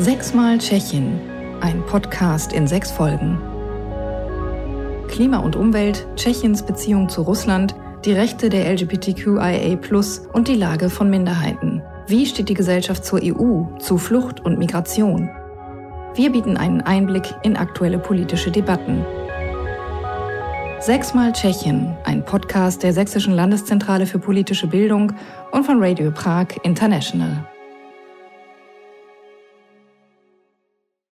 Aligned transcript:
Sechsmal 0.00 0.56
Tschechien, 0.56 1.20
ein 1.60 1.84
Podcast 1.84 2.54
in 2.54 2.66
sechs 2.66 2.90
Folgen. 2.90 3.38
Klima 5.08 5.40
und 5.40 5.56
Umwelt, 5.56 6.06
Tschechiens 6.16 6.64
Beziehung 6.64 7.10
zu 7.10 7.20
Russland, 7.20 7.74
die 8.06 8.12
Rechte 8.12 8.48
der 8.48 8.72
LGBTQIA 8.72 9.76
und 10.32 10.48
die 10.48 10.54
Lage 10.54 10.88
von 10.88 11.10
Minderheiten. 11.10 11.82
Wie 12.06 12.24
steht 12.24 12.48
die 12.48 12.54
Gesellschaft 12.54 13.04
zur 13.04 13.20
EU, 13.22 13.64
zu 13.78 13.98
Flucht 13.98 14.40
und 14.40 14.58
Migration? 14.58 15.28
Wir 16.14 16.32
bieten 16.32 16.56
einen 16.56 16.80
Einblick 16.80 17.34
in 17.42 17.58
aktuelle 17.58 17.98
politische 17.98 18.50
Debatten. 18.50 19.04
Sechsmal 20.78 21.32
Tschechien, 21.32 21.94
ein 22.04 22.24
Podcast 22.24 22.82
der 22.82 22.94
Sächsischen 22.94 23.34
Landeszentrale 23.34 24.06
für 24.06 24.18
politische 24.18 24.66
Bildung 24.66 25.12
und 25.52 25.66
von 25.66 25.76
Radio 25.78 26.10
Prag 26.10 26.46
International. 26.62 27.49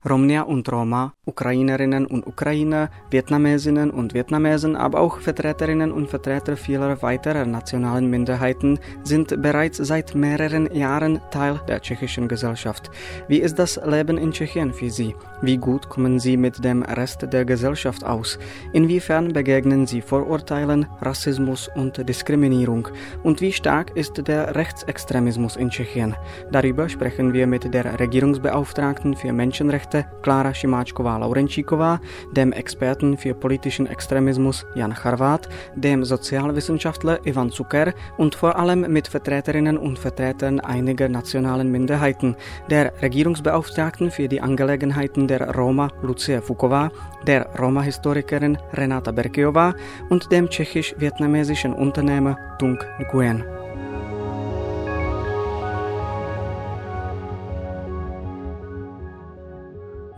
Romnia 0.09 0.43
und 0.43 0.67
Roma, 0.73 1.13
Ukrainerinnen 1.27 2.07
und 2.07 2.27
Ukrainer, 2.27 2.89
Vietnamesinnen 3.11 3.91
und 3.91 4.15
Vietnamesen, 4.15 4.75
aber 4.75 4.99
auch 4.99 5.21
Vertreterinnen 5.21 5.93
und 5.93 6.09
Vertreter 6.09 6.57
vieler 6.57 7.03
weiterer 7.03 7.45
nationalen 7.45 8.09
Minderheiten 8.09 8.79
sind 9.03 9.43
bereits 9.43 9.77
seit 9.77 10.15
mehreren 10.15 10.75
Jahren 10.75 11.21
Teil 11.31 11.61
der 11.69 11.83
tschechischen 11.83 12.29
Gesellschaft. 12.29 12.91
Wie 13.29 13.41
ist 13.41 13.59
das 13.59 13.79
Leben 13.85 14.17
in 14.17 14.33
Tschechien 14.33 14.73
für 14.73 14.89
Sie? 14.89 15.15
Wie 15.43 15.59
gut 15.59 15.91
kommen 15.91 16.19
Sie 16.19 16.39
mit 16.39 16.65
dem 16.65 16.83
Rest 16.83 17.31
der 17.31 17.45
Gesellschaft 17.45 18.03
aus? 18.03 18.39
Inwiefern 18.73 19.35
begegnen 19.35 19.87
Sie 19.87 20.01
Vorurteilen, 20.01 20.87
Rassismus 21.03 21.69
und 21.75 22.09
Diskriminierung? 22.09 22.89
Und 23.23 23.43
wie 23.43 23.53
stark 23.53 23.95
ist 23.99 24.27
der 24.27 24.57
Rechtsextremismus 24.57 25.57
in 25.57 25.69
Tschechien? 25.69 26.15
Darüber 26.51 26.89
sprechen 26.89 27.35
wir 27.35 27.47
mit 27.47 27.75
der 27.75 28.01
Regierungsbeauftragten 28.01 29.15
für 29.15 29.35
Menschenrechte 29.35 29.90
Rechte 29.91 30.07
Klára 30.23 30.55
Šimáčková-Laurenčíková, 30.55 31.99
dem 32.31 32.53
Experten 32.55 33.17
für 33.17 33.35
politischen 33.35 33.91
Extremismus 33.91 34.63
Jan 34.79 34.95
Charvat, 34.95 35.49
dem 35.75 36.05
Sozialwissenschaftler 36.05 37.19
Ivan 37.27 37.51
Zucker 37.51 37.93
und 38.17 38.37
vor 38.37 38.55
allem 38.55 38.87
mit 38.87 39.09
Vertreterinnen 39.09 39.77
und 39.77 39.99
Vertretern 39.99 40.61
einiger 40.61 41.09
nationalen 41.09 41.73
Minderheiten, 41.73 42.37
der 42.71 42.93
Regierungsbeauftragten 43.03 44.13
für 44.13 44.29
die 44.29 44.41
Angelegenheiten 44.41 45.27
der 45.27 45.57
Roma 45.57 45.91
Lucia 46.03 46.39
Fuková, 46.39 46.93
der 47.27 47.47
Roma-Historikerin 47.59 48.59
Renata 48.75 49.11
Berkiová 49.11 49.75
und 50.09 50.31
dem 50.31 50.49
tschechisch-vietnamesischen 50.49 51.75
Unternehmer 51.75 52.39
Tung 52.61 52.79
Nguyen. 53.01 53.60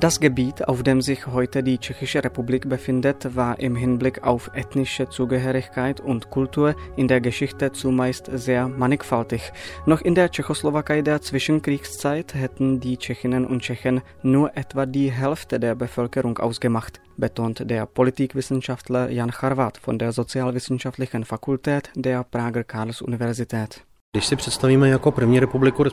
Das 0.02 0.18
Gebiet, 0.18 0.66
auf 0.66 0.82
dem 0.82 1.00
sich 1.00 1.28
heute 1.28 1.62
die 1.62 1.78
Tschechische 1.78 2.24
Republik 2.24 2.68
befindet, 2.68 3.36
war 3.36 3.60
im 3.60 3.76
Hinblick 3.76 4.24
auf 4.24 4.50
ethnische 4.52 5.08
Zugehörigkeit 5.08 6.00
und 6.00 6.28
Kultur 6.28 6.74
in 6.96 7.06
der 7.06 7.20
Geschichte 7.20 7.70
zumeist 7.70 8.28
sehr 8.32 8.66
mannigfaltig. 8.66 9.52
Noch 9.86 10.00
in 10.00 10.16
der 10.16 10.28
Tschechoslowakei 10.28 11.02
der 11.02 11.22
Zwischenkriegszeit 11.22 12.34
hätten 12.34 12.80
die 12.80 12.96
Tschechinnen 12.96 13.46
und 13.46 13.62
Tschechen 13.62 14.00
nur 14.24 14.56
etwa 14.56 14.86
die 14.86 15.12
Hälfte 15.12 15.60
der 15.60 15.76
Bevölkerung 15.76 16.36
ausgemacht, 16.38 17.00
betont 17.16 17.70
der 17.70 17.86
Politikwissenschaftler 17.86 19.08
Jan 19.08 19.30
Charvat 19.30 19.78
von 19.78 20.00
der 20.00 20.10
Sozialwissenschaftlichen 20.10 21.24
Fakultät 21.24 21.92
der 21.94 22.24
Prager 22.24 22.64
Karls-Universität. 22.64 23.84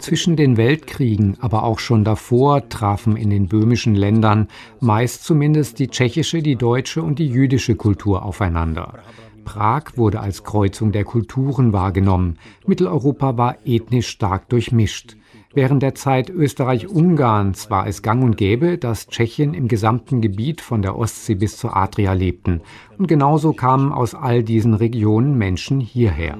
Zwischen 0.01 0.35
den 0.35 0.57
Weltkriegen, 0.57 1.37
aber 1.39 1.63
auch 1.63 1.79
schon 1.79 2.03
davor, 2.03 2.67
trafen 2.67 3.15
in 3.15 3.29
den 3.29 3.47
böhmischen 3.47 3.95
Ländern 3.95 4.49
meist 4.81 5.23
zumindest 5.23 5.79
die 5.79 5.87
tschechische, 5.87 6.41
die 6.41 6.57
deutsche 6.57 7.01
und 7.01 7.17
die 7.17 7.29
jüdische 7.29 7.75
Kultur 7.75 8.23
aufeinander. 8.23 8.99
Prag 9.45 9.95
wurde 9.95 10.19
als 10.19 10.43
Kreuzung 10.43 10.91
der 10.91 11.05
Kulturen 11.05 11.71
wahrgenommen. 11.71 12.37
Mitteleuropa 12.67 13.37
war 13.37 13.55
ethnisch 13.63 14.09
stark 14.09 14.49
durchmischt. 14.49 15.15
Während 15.53 15.81
der 15.81 15.95
Zeit 15.95 16.29
Österreich-Ungarns 16.29 17.71
war 17.71 17.87
es 17.87 18.03
gang 18.03 18.23
und 18.23 18.37
gäbe, 18.37 18.77
dass 18.77 19.07
Tschechien 19.07 19.55
im 19.55 19.67
gesamten 19.67 20.21
Gebiet 20.21 20.61
von 20.61 20.83
der 20.83 20.95
Ostsee 20.95 21.33
bis 21.33 21.57
zur 21.57 21.75
Adria 21.75 22.13
lebten. 22.13 22.61
Und 22.99 23.07
genauso 23.07 23.53
kamen 23.53 23.91
aus 23.91 24.13
all 24.13 24.43
diesen 24.43 24.75
Regionen 24.75 25.37
Menschen 25.37 25.79
hierher. 25.79 26.37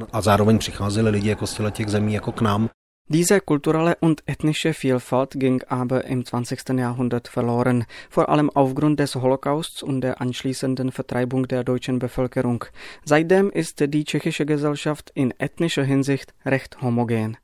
Diese 3.12 3.42
kulturelle 3.42 3.98
und 4.02 4.22
ethnische 4.28 4.76
Vielfalt 4.76 5.32
ging 5.40 5.64
aber 5.68 6.06
im 6.06 6.24
20. 6.24 6.78
Jahrhundert 6.78 7.28
verloren, 7.28 7.86
vor 8.12 8.30
allem 8.30 8.52
aufgrund 8.52 9.00
des 9.00 9.16
Holocausts 9.16 9.82
und 9.82 10.02
der 10.02 10.22
anschließenden 10.22 10.92
Vertreibung 10.92 11.48
der 11.48 11.64
deutschen 11.64 11.98
Bevölkerung. 11.98 12.66
Seitdem 13.04 13.50
ist 13.50 13.80
die 13.80 14.04
tschechische 14.04 14.46
Gesellschaft 14.46 15.12
in 15.16 15.34
ethnischer 15.40 15.84
Hinsicht 15.84 16.36
recht 16.46 16.84
homogen. 16.84 17.38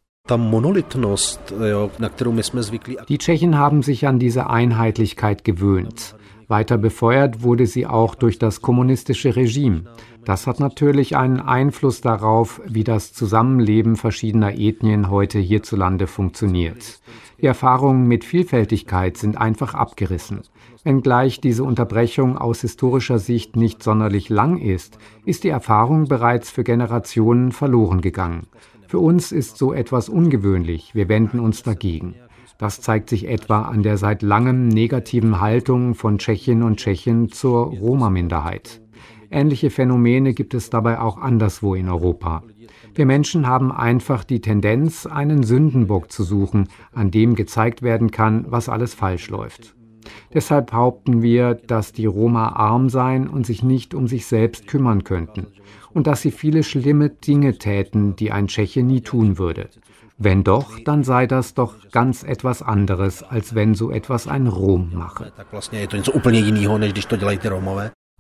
Die 3.10 3.18
Tschechen 3.20 3.58
haben 3.60 3.84
sich 3.84 4.08
an 4.08 4.18
diese 4.18 4.50
Einheitlichkeit 4.50 5.44
gewöhnt. 5.44 6.16
Weiter 6.48 6.80
befeuert 6.80 7.44
wurde 7.44 7.68
sie 7.68 7.86
auch 7.86 8.16
durch 8.16 8.40
das 8.40 8.62
kommunistische 8.62 9.36
Regime. 9.36 9.84
Das 10.26 10.48
hat 10.48 10.60
natürlich 10.60 11.16
einen 11.16 11.40
Einfluss 11.40 12.02
darauf, 12.02 12.60
wie 12.66 12.84
das 12.84 13.14
Zusammenleben 13.14 13.96
verschiedener 13.96 14.58
Ethnien 14.58 15.12
heute 15.12 15.38
hierzulande 15.38 16.08
funktioniert. 16.08 17.00
Die 17.40 17.46
Erfahrungen 17.46 18.08
mit 18.08 18.26
Vielfältigkeit 18.26 19.18
sind 19.18 19.38
einfach 19.38 19.76
abgerissen. 19.76 20.42
Wenngleich 20.84 21.40
diese 21.40 21.64
Unterbrechung 21.64 22.38
aus 22.38 22.62
historischer 22.62 23.20
Sicht 23.20 23.56
nicht 23.56 23.84
sonderlich 23.84 24.30
lang 24.30 24.58
ist, 24.58 24.98
ist 25.26 25.44
die 25.44 25.50
Erfahrung 25.50 26.08
bereits 26.08 26.50
für 26.50 26.64
Generationen 26.64 27.52
verloren 27.52 28.02
gegangen. 28.02 28.48
Für 28.96 29.02
uns 29.02 29.34
ist 29.34 29.58
so 29.58 29.74
etwas 29.74 30.08
ungewöhnlich, 30.08 30.96
wir 30.96 31.10
wenden 31.10 31.42
uns 31.42 31.64
dagegen. 31.64 32.16
Das 32.58 32.80
zeigt 32.80 33.10
sich 33.10 33.28
etwa 33.28 33.64
an 33.64 33.84
der 33.84 33.98
seit 33.98 34.22
langem 34.22 34.70
negativen 34.70 35.42
Haltung 35.42 35.96
von 35.96 36.18
Tschechinnen 36.18 36.64
und 36.64 36.78
Tschechen 36.78 37.28
zur 37.28 37.66
Roma-Minderheit. 37.66 38.82
Ähnliche 39.30 39.70
Phänomene 39.70 40.34
gibt 40.34 40.54
es 40.54 40.70
dabei 40.70 41.02
auch 41.02 41.18
anderswo 41.18 41.76
in 41.76 41.90
Europa. 41.90 42.44
Wir 42.94 43.06
Menschen 43.06 43.48
haben 43.48 43.74
einfach 43.74 44.24
die 44.24 44.40
Tendenz, 44.40 45.06
einen 45.06 45.44
Sündenbock 45.44 46.10
zu 46.10 46.24
suchen, 46.24 46.70
an 46.94 47.12
dem 47.12 47.36
gezeigt 47.36 47.82
werden 47.82 48.12
kann, 48.12 48.46
was 48.48 48.70
alles 48.70 48.94
falsch 48.94 49.30
läuft. 49.30 49.75
Deshalb 50.34 50.72
behaupten 50.72 51.22
wir, 51.22 51.54
dass 51.56 51.92
die 51.92 52.06
Roma 52.06 52.50
arm 52.50 52.90
seien 52.90 53.28
und 53.28 53.46
sich 53.46 53.64
nicht 53.64 53.94
um 53.94 54.08
sich 54.08 54.26
selbst 54.26 54.68
kümmern 54.68 55.04
könnten 55.04 55.48
und 55.94 56.08
dass 56.08 56.22
sie 56.22 56.32
viele 56.32 56.64
schlimme 56.64 57.10
Dinge 57.10 57.58
täten, 57.58 58.16
die 58.16 58.32
ein 58.32 58.48
Tscheche 58.48 58.84
nie 58.84 59.02
tun 59.02 59.38
würde. 59.38 59.70
Wenn 60.18 60.44
doch, 60.44 60.80
dann 60.80 61.04
sei 61.04 61.28
das 61.28 61.54
doch 61.54 61.90
ganz 61.92 62.24
etwas 62.24 62.62
anderes, 62.62 63.24
als 63.24 63.54
wenn 63.56 63.76
so 63.76 63.92
etwas 63.92 64.28
ein 64.28 64.48
Rom 64.48 64.92
mache. 64.94 65.32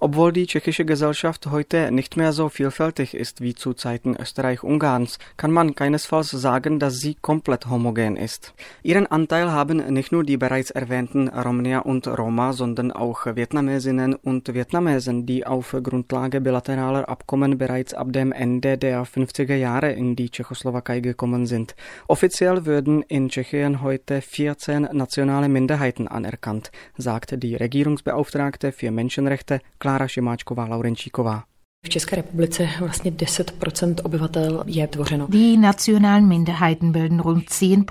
Obwohl 0.05 0.31
die 0.31 0.45
tschechische 0.45 0.85
Gesellschaft 0.85 1.47
heute 1.47 1.91
nicht 1.91 2.16
mehr 2.16 2.31
so 2.31 2.47
vielfältig 2.47 3.16
ist 3.16 3.41
wie 3.41 3.55
zu 3.55 3.73
Zeiten 3.73 4.16
Österreich-Ungarns, 4.16 5.17
kann 5.35 5.51
man 5.51 5.73
keinesfalls 5.73 6.29
sagen, 6.29 6.77
dass 6.77 6.99
sie 6.99 7.16
komplett 7.16 7.66
homogen 7.71 8.16
ist. 8.16 8.53
Ihren 8.83 9.07
Anteil 9.07 9.51
haben 9.51 9.77
nicht 9.91 10.11
nur 10.11 10.23
die 10.23 10.38
bereits 10.38 10.69
erwähnten 10.69 11.27
Romnia 11.27 11.79
und 11.79 12.07
Roma, 12.07 12.53
sondern 12.53 12.91
auch 12.91 13.25
Vietnamesinnen 13.25 14.13
und 14.13 14.53
Vietnamesen, 14.53 15.25
die 15.25 15.47
auf 15.47 15.75
Grundlage 15.81 16.39
bilateraler 16.39 17.09
Abkommen 17.09 17.57
bereits 17.57 17.95
ab 17.95 18.13
dem 18.13 18.31
Ende 18.31 18.77
der 18.77 19.07
50er 19.07 19.55
Jahre 19.55 19.91
in 19.91 20.16
die 20.16 20.29
Tschechoslowakei 20.29 20.99
gekommen 20.99 21.47
sind. 21.47 21.75
Offiziell 22.08 22.67
würden 22.67 23.01
in 23.01 23.29
Tschechien 23.29 23.81
heute 23.81 24.22
14 24.22 24.90
nationale 24.91 25.49
Minderheiten 25.49 26.08
anerkannt, 26.08 26.72
sagt 26.96 27.41
die 27.41 27.55
Regierungsbeauftragte 27.55 28.72
für 28.72 28.91
Menschenrechte 28.91 29.61
Klára 29.96 30.08
Šimáčková-Laurenčíková. 30.08 31.44
V 31.86 31.90
České 31.90 32.16
republice 32.16 32.70
vlastně 32.80 33.12
10 33.12 33.52
obyvatel 34.03 34.64
je 34.68 34.88
tvořeno. 34.88 35.28
Die 35.28 35.58
nationalen 35.58 36.28
Minderheiten 36.28 36.92
bilden 36.92 37.20
rund 37.20 37.50
10 37.50 37.86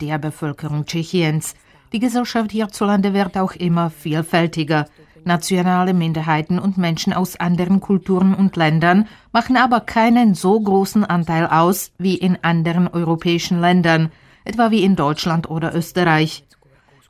der 0.00 0.18
Bevölkerung 0.18 0.86
Tschechiens. 0.86 1.54
Die 1.92 2.00
Gesellschaft 2.00 2.52
hierzulande 2.52 3.12
wird 3.12 3.36
auch 3.36 3.56
immer 3.58 3.88
vielfältiger. 3.88 4.84
Nationale 5.24 5.92
Minderheiten 5.92 6.58
und 6.58 6.78
Menschen 6.78 7.12
aus 7.12 7.36
anderen 7.36 7.80
Kulturen 7.80 8.34
und 8.34 8.56
Ländern 8.56 9.06
machen 9.32 9.56
aber 9.56 9.80
keinen 9.80 10.34
so 10.34 10.60
großen 10.60 11.04
Anteil 11.04 11.46
aus 11.46 11.90
wie 11.98 12.14
in 12.14 12.38
anderen 12.42 12.88
europäischen 12.88 13.60
Ländern, 13.60 14.10
etwa 14.44 14.70
wie 14.70 14.84
in 14.84 14.96
Deutschland 14.96 15.50
oder 15.50 15.74
Österreich. 15.74 16.44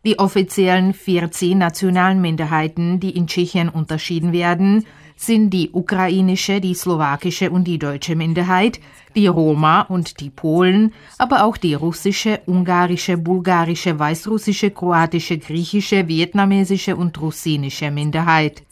Die 0.05 0.19
offiziellen 0.19 0.93
14 0.93 1.56
nationalen 1.56 2.21
Minderheiten, 2.21 3.01
die 3.01 3.17
in 3.17 3.27
Tschechien 3.27 3.71
unterschieden 3.71 4.33
werden, 4.33 4.85
sind 5.17 5.51
die 5.51 5.71
ukrainische, 5.73 6.61
die 6.61 6.75
slowakische 6.75 7.51
und 7.51 7.65
die 7.65 7.79
deutsche 7.79 8.15
Minderheit, 8.15 8.81
die 9.17 9.29
Roma 9.29 9.83
und 9.83 10.21
die 10.21 10.29
Polen, 10.29 10.93
aber 11.17 11.45
auch 11.45 11.56
die 11.56 11.73
russische, 11.75 12.41
ungarische, 12.47 13.17
bulgarische, 13.17 13.99
weißrussische, 13.99 14.71
kroatische, 14.73 15.39
griechische, 15.39 16.07
vietnamesische 16.07 16.97
und 16.97 17.19
russinische 17.21 17.91
Minderheit. 17.91 18.62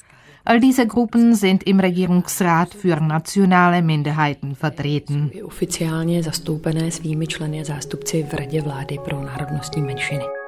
All 0.45 0.61
diese 0.61 0.89
Gruppen 0.89 1.35
sind 1.37 1.63
im 1.63 1.79
Regierungsrat 1.79 2.75
für 2.75 3.01
nationale 3.01 3.81
Minderheiten 3.81 4.57
vertreten. 4.57 5.31
Oficiálně 5.45 6.23
zastoupené 6.23 6.91
svými 6.91 7.27
členy 7.27 7.65
zástupci 7.65 8.27
v 8.31 8.35
Radě 8.35 8.63
vlády 8.63 8.99
pro 9.05 9.23
národnostní 9.23 9.83
menšiny. 9.83 10.42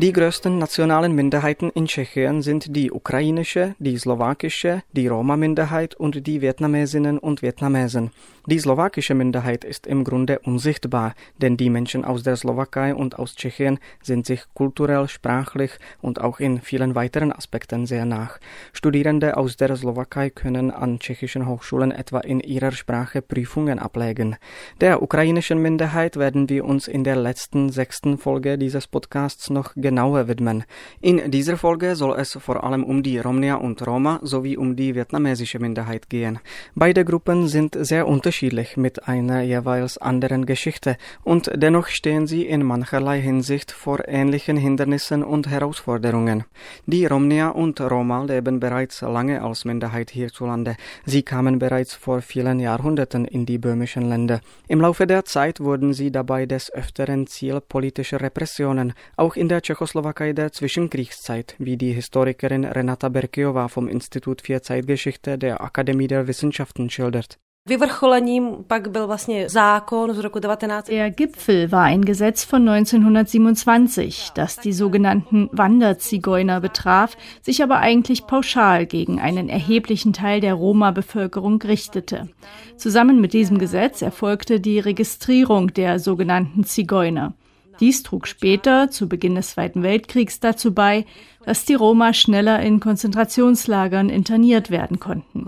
Die 0.00 0.12
größten 0.12 0.58
nationalen 0.58 1.12
Minderheiten 1.12 1.70
in 1.70 1.86
Tschechien 1.86 2.40
sind 2.40 2.76
die 2.76 2.92
ukrainische, 2.92 3.74
die 3.80 3.98
slowakische, 3.98 4.84
die 4.92 5.08
Roma-Minderheit 5.08 5.96
und 5.96 6.24
die 6.24 6.40
Vietnamesinnen 6.40 7.18
und 7.18 7.42
Vietnamesen. 7.42 8.12
Die 8.50 8.58
slowakische 8.58 9.14
Minderheit 9.14 9.62
ist 9.62 9.86
im 9.86 10.04
Grunde 10.04 10.38
unsichtbar, 10.38 11.12
denn 11.36 11.58
die 11.58 11.68
Menschen 11.68 12.02
aus 12.06 12.22
der 12.22 12.34
Slowakei 12.34 12.94
und 12.94 13.18
aus 13.18 13.34
Tschechien 13.34 13.78
sind 14.02 14.24
sich 14.24 14.40
kulturell, 14.54 15.06
sprachlich 15.06 15.72
und 16.00 16.18
auch 16.22 16.40
in 16.40 16.62
vielen 16.62 16.94
weiteren 16.94 17.30
Aspekten 17.30 17.84
sehr 17.84 18.06
nach. 18.06 18.38
Studierende 18.72 19.36
aus 19.36 19.58
der 19.58 19.76
Slowakei 19.76 20.30
können 20.30 20.70
an 20.70 20.98
tschechischen 20.98 21.46
Hochschulen 21.46 21.92
etwa 21.92 22.20
in 22.20 22.40
ihrer 22.40 22.72
Sprache 22.72 23.20
Prüfungen 23.20 23.78
ablegen. 23.78 24.36
Der 24.80 25.02
ukrainischen 25.02 25.60
Minderheit 25.60 26.16
werden 26.16 26.48
wir 26.48 26.64
uns 26.64 26.88
in 26.88 27.04
der 27.04 27.16
letzten 27.16 27.68
sechsten 27.68 28.16
Folge 28.16 28.56
dieses 28.56 28.86
Podcasts 28.86 29.50
noch 29.50 29.74
genauer 29.74 30.26
widmen. 30.26 30.64
In 31.02 31.30
dieser 31.30 31.58
Folge 31.58 31.96
soll 31.96 32.18
es 32.18 32.32
vor 32.40 32.64
allem 32.64 32.82
um 32.82 33.02
die 33.02 33.18
Romnia 33.18 33.56
und 33.56 33.86
Roma 33.86 34.20
sowie 34.22 34.56
um 34.56 34.74
die 34.74 34.94
vietnamesische 34.94 35.58
Minderheit 35.58 36.08
gehen. 36.08 36.38
Beide 36.74 37.04
Gruppen 37.04 37.46
sind 37.46 37.76
sehr 37.78 38.08
unterschiedlich 38.08 38.37
unterschiedlich 38.38 38.76
mit 38.76 39.08
einer 39.08 39.42
jeweils 39.42 39.98
anderen 39.98 40.46
Geschichte 40.46 40.96
und 41.24 41.50
dennoch 41.56 41.88
stehen 41.88 42.28
sie 42.28 42.46
in 42.46 42.64
mancherlei 42.64 43.20
Hinsicht 43.20 43.72
vor 43.72 44.06
ähnlichen 44.06 44.56
Hindernissen 44.56 45.24
und 45.24 45.48
Herausforderungen. 45.48 46.44
Die 46.86 47.04
Romnia 47.06 47.48
und 47.48 47.80
Roma 47.80 48.22
leben 48.22 48.60
bereits 48.60 49.00
lange 49.00 49.42
als 49.42 49.64
Minderheit 49.64 50.10
hierzulande. 50.10 50.76
Sie 51.04 51.24
kamen 51.24 51.58
bereits 51.58 51.94
vor 51.94 52.22
vielen 52.22 52.60
Jahrhunderten 52.60 53.24
in 53.24 53.44
die 53.44 53.58
böhmischen 53.58 54.08
Länder. 54.08 54.40
Im 54.68 54.80
Laufe 54.80 55.08
der 55.08 55.24
Zeit 55.24 55.58
wurden 55.58 55.92
sie 55.92 56.12
dabei 56.12 56.46
des 56.46 56.72
Öfteren 56.72 57.26
Ziel 57.26 57.60
politischer 57.60 58.20
Repressionen, 58.20 58.92
auch 59.16 59.34
in 59.34 59.48
der 59.48 59.62
Tschechoslowakei 59.62 60.32
der 60.32 60.52
Zwischenkriegszeit, 60.52 61.56
wie 61.58 61.76
die 61.76 61.92
Historikerin 61.92 62.64
Renata 62.64 63.08
Berkiova 63.08 63.66
vom 63.66 63.88
Institut 63.88 64.42
für 64.42 64.62
Zeitgeschichte 64.62 65.38
der 65.38 65.60
Akademie 65.60 66.06
der 66.06 66.28
Wissenschaften 66.28 66.88
schildert. 66.88 67.38
Vyvrcholením 67.68 68.64
pak 68.66 68.90
byl 68.90 69.06
vlastně 69.06 69.48
zákon 69.48 70.14
z 70.14 70.18
roku 70.18 70.38
19. 70.38 70.88
Der 70.88 71.10
Gipfel 71.10 71.70
war 71.70 71.84
ein 71.84 72.04
Gesetz 72.04 72.44
von 72.44 72.68
1927, 72.68 74.30
das 74.34 74.56
die 74.56 74.72
sogenannten 74.72 75.50
Wanderzigeuner 75.52 76.60
betraf, 76.60 77.16
sich 77.42 77.62
aber 77.62 77.78
eigentlich 77.78 78.26
pauschal 78.26 78.86
gegen 78.86 79.20
einen 79.20 79.50
erheblichen 79.50 80.14
Teil 80.14 80.40
der 80.40 80.54
Roma-Bevölkerung 80.54 81.60
richtete. 81.60 82.28
Zusammen 82.76 83.20
mit 83.20 83.34
diesem 83.34 83.58
Gesetz 83.58 84.00
erfolgte 84.00 84.60
die 84.60 84.78
Registrierung 84.78 85.74
der 85.74 85.98
sogenannten 85.98 86.64
Zigeuner. 86.64 87.34
Dies 87.80 88.02
trug 88.02 88.26
später, 88.26 88.90
zu 88.90 89.08
Beginn 89.08 89.36
des 89.36 89.50
Zweiten 89.50 89.82
Weltkriegs, 89.82 90.40
dazu 90.40 90.74
bei, 90.74 91.06
dass 91.44 91.64
die 91.64 91.74
Roma 91.74 92.12
schneller 92.12 92.60
in 92.60 92.80
Konzentrationslagern 92.80 94.10
interniert 94.10 94.70
werden 94.70 94.98
konnten. 94.98 95.46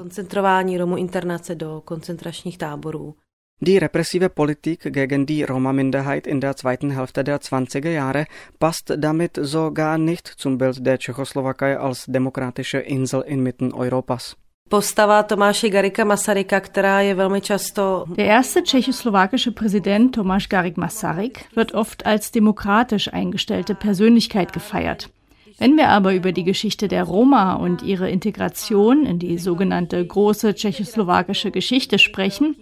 Die 3.62 3.76
repressive 3.76 4.30
Politik 4.30 4.90
gegen 4.90 5.26
die 5.26 5.42
Roma-Minderheit 5.42 6.26
in 6.26 6.40
der 6.40 6.56
zweiten 6.56 6.92
Hälfte 6.92 7.24
der 7.24 7.40
20er 7.40 7.90
Jahre 7.90 8.26
passt 8.58 8.94
damit 8.96 9.38
sogar 9.38 9.98
nicht 9.98 10.26
zum 10.26 10.56
Bild 10.56 10.86
der 10.86 10.98
Tschechoslowakei 10.98 11.78
als 11.78 12.06
demokratische 12.06 12.78
Insel 12.78 13.20
inmitten 13.20 13.74
Europas. 13.74 14.38
Postava 14.70 15.22
Tomáše 15.22 15.68
Garika 15.68 16.04
Masaryka, 16.04 16.60
která 16.60 17.00
je 17.00 17.14
velmi 17.14 17.40
často. 17.40 18.04
Der 18.16 18.26
erste 18.26 18.62
tschechoslowakische 18.62 19.50
Präsident 19.50 20.16
Tomáš 20.16 20.48
Garik 20.48 20.76
Masaryk 20.76 21.44
wird 21.56 21.74
oft 21.74 22.06
als 22.06 22.30
demokratisch 22.30 23.12
eingestellte 23.12 23.74
Persönlichkeit 23.74 24.52
gefeiert. 24.52 25.10
Wenn 25.58 25.76
wir 25.76 25.88
aber 25.88 26.14
über 26.14 26.30
die 26.30 26.44
Geschichte 26.44 26.86
der 26.86 27.02
Roma 27.02 27.54
und 27.54 27.82
ihre 27.82 28.10
Integration 28.10 29.06
in 29.06 29.18
die 29.18 29.38
sogenannte 29.38 30.06
große 30.06 30.54
tschechoslowakische 30.54 31.50
Geschichte 31.50 31.98
sprechen, 31.98 32.54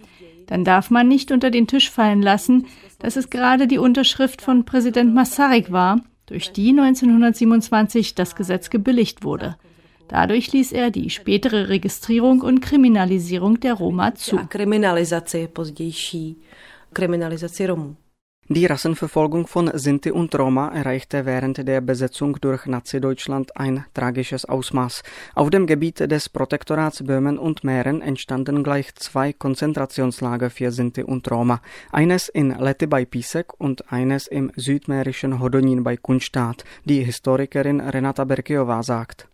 dann 0.47 0.63
darf 0.63 0.89
man 0.89 1.07
nicht 1.07 1.31
unter 1.31 1.51
den 1.51 1.67
Tisch 1.67 1.91
fallen 1.91 2.23
lassen, 2.23 2.65
dass 2.97 3.17
es 3.17 3.29
gerade 3.29 3.67
die 3.67 3.77
Unterschrift 3.77 4.41
von 4.41 4.65
Präsident 4.65 5.13
Masaryk 5.13 5.71
war, 5.71 6.01
durch 6.25 6.51
die 6.53 6.69
1927 6.69 8.15
das 8.15 8.35
Gesetz 8.35 8.71
gebilligt 8.71 9.23
wurde. 9.23 9.57
Dadurch 10.09 10.51
ließ 10.51 10.71
er 10.71 10.89
die 10.89 11.09
spätere 11.09 11.69
Registrierung 11.69 12.41
und 12.41 12.61
Kriminalisierung 12.61 13.59
der 13.59 13.75
Roma 13.75 14.15
zu. 14.15 14.39
Die 18.51 18.65
Rassenverfolgung 18.65 19.45
von 19.45 19.69
Sinti 19.75 20.09
und 20.09 20.33
Roma 20.33 20.69
erreichte 20.69 21.27
während 21.27 21.67
der 21.67 21.81
Besetzung 21.81 22.41
durch 22.41 22.65
Nazi-Deutschland 22.65 23.55
ein 23.55 23.85
tragisches 23.93 24.45
Ausmaß. 24.45 25.03
Auf 25.35 25.51
dem 25.51 25.67
Gebiet 25.67 25.99
des 25.99 26.29
Protektorats 26.29 27.03
Böhmen 27.03 27.37
und 27.37 27.63
Mähren 27.63 28.01
entstanden 28.01 28.63
gleich 28.63 28.95
zwei 28.95 29.33
Konzentrationslager 29.33 30.49
für 30.49 30.71
Sinti 30.71 31.03
und 31.03 31.29
Roma. 31.29 31.61
Eines 31.91 32.27
in 32.27 32.49
Lety 32.57 32.87
bei 32.87 33.03
Písek 33.03 33.53
und 33.55 33.93
eines 33.93 34.25
im 34.25 34.51
südmährischen 34.55 35.39
Hodonín 35.39 35.83
bei 35.83 35.97
Kunstadt, 35.97 36.63
die 36.85 37.03
Historikerin 37.03 37.79
Renata 37.79 38.23
Berkiová 38.23 38.81
sagt. 38.81 39.27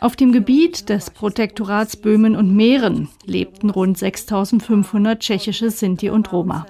Auf 0.00 0.16
dem 0.16 0.32
Gebiet 0.32 0.88
des 0.88 1.10
Protektorats 1.10 1.96
Böhmen 1.96 2.34
und 2.34 2.56
Mähren 2.56 3.08
lebten 3.26 3.68
rund 3.68 3.98
6500 3.98 5.20
tschechische 5.20 5.70
Sinti 5.70 6.08
und 6.08 6.32
Roma. 6.32 6.66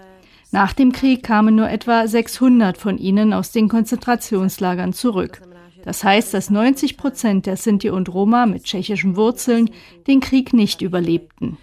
Nach 0.50 0.72
dem 0.72 0.90
Krieg 0.90 1.22
kamen 1.22 1.54
nur 1.54 1.70
etwa 1.70 2.06
600 2.06 2.76
von 2.76 2.98
ihnen 2.98 3.32
aus 3.32 3.52
den 3.52 3.68
Konzentrationslagern 3.68 4.92
zurück. 4.92 5.40
Das 5.84 6.02
heißt, 6.02 6.34
dass 6.34 6.50
90 6.50 6.96
Prozent 6.96 7.46
der 7.46 7.56
Sinti 7.56 7.90
und 7.90 8.12
Roma 8.12 8.46
mit 8.46 8.64
tschechischen 8.64 9.14
Wurzeln 9.16 9.70
den 10.08 10.18
Krieg 10.18 10.52
nicht 10.52 10.82
überlebten. 10.82 11.58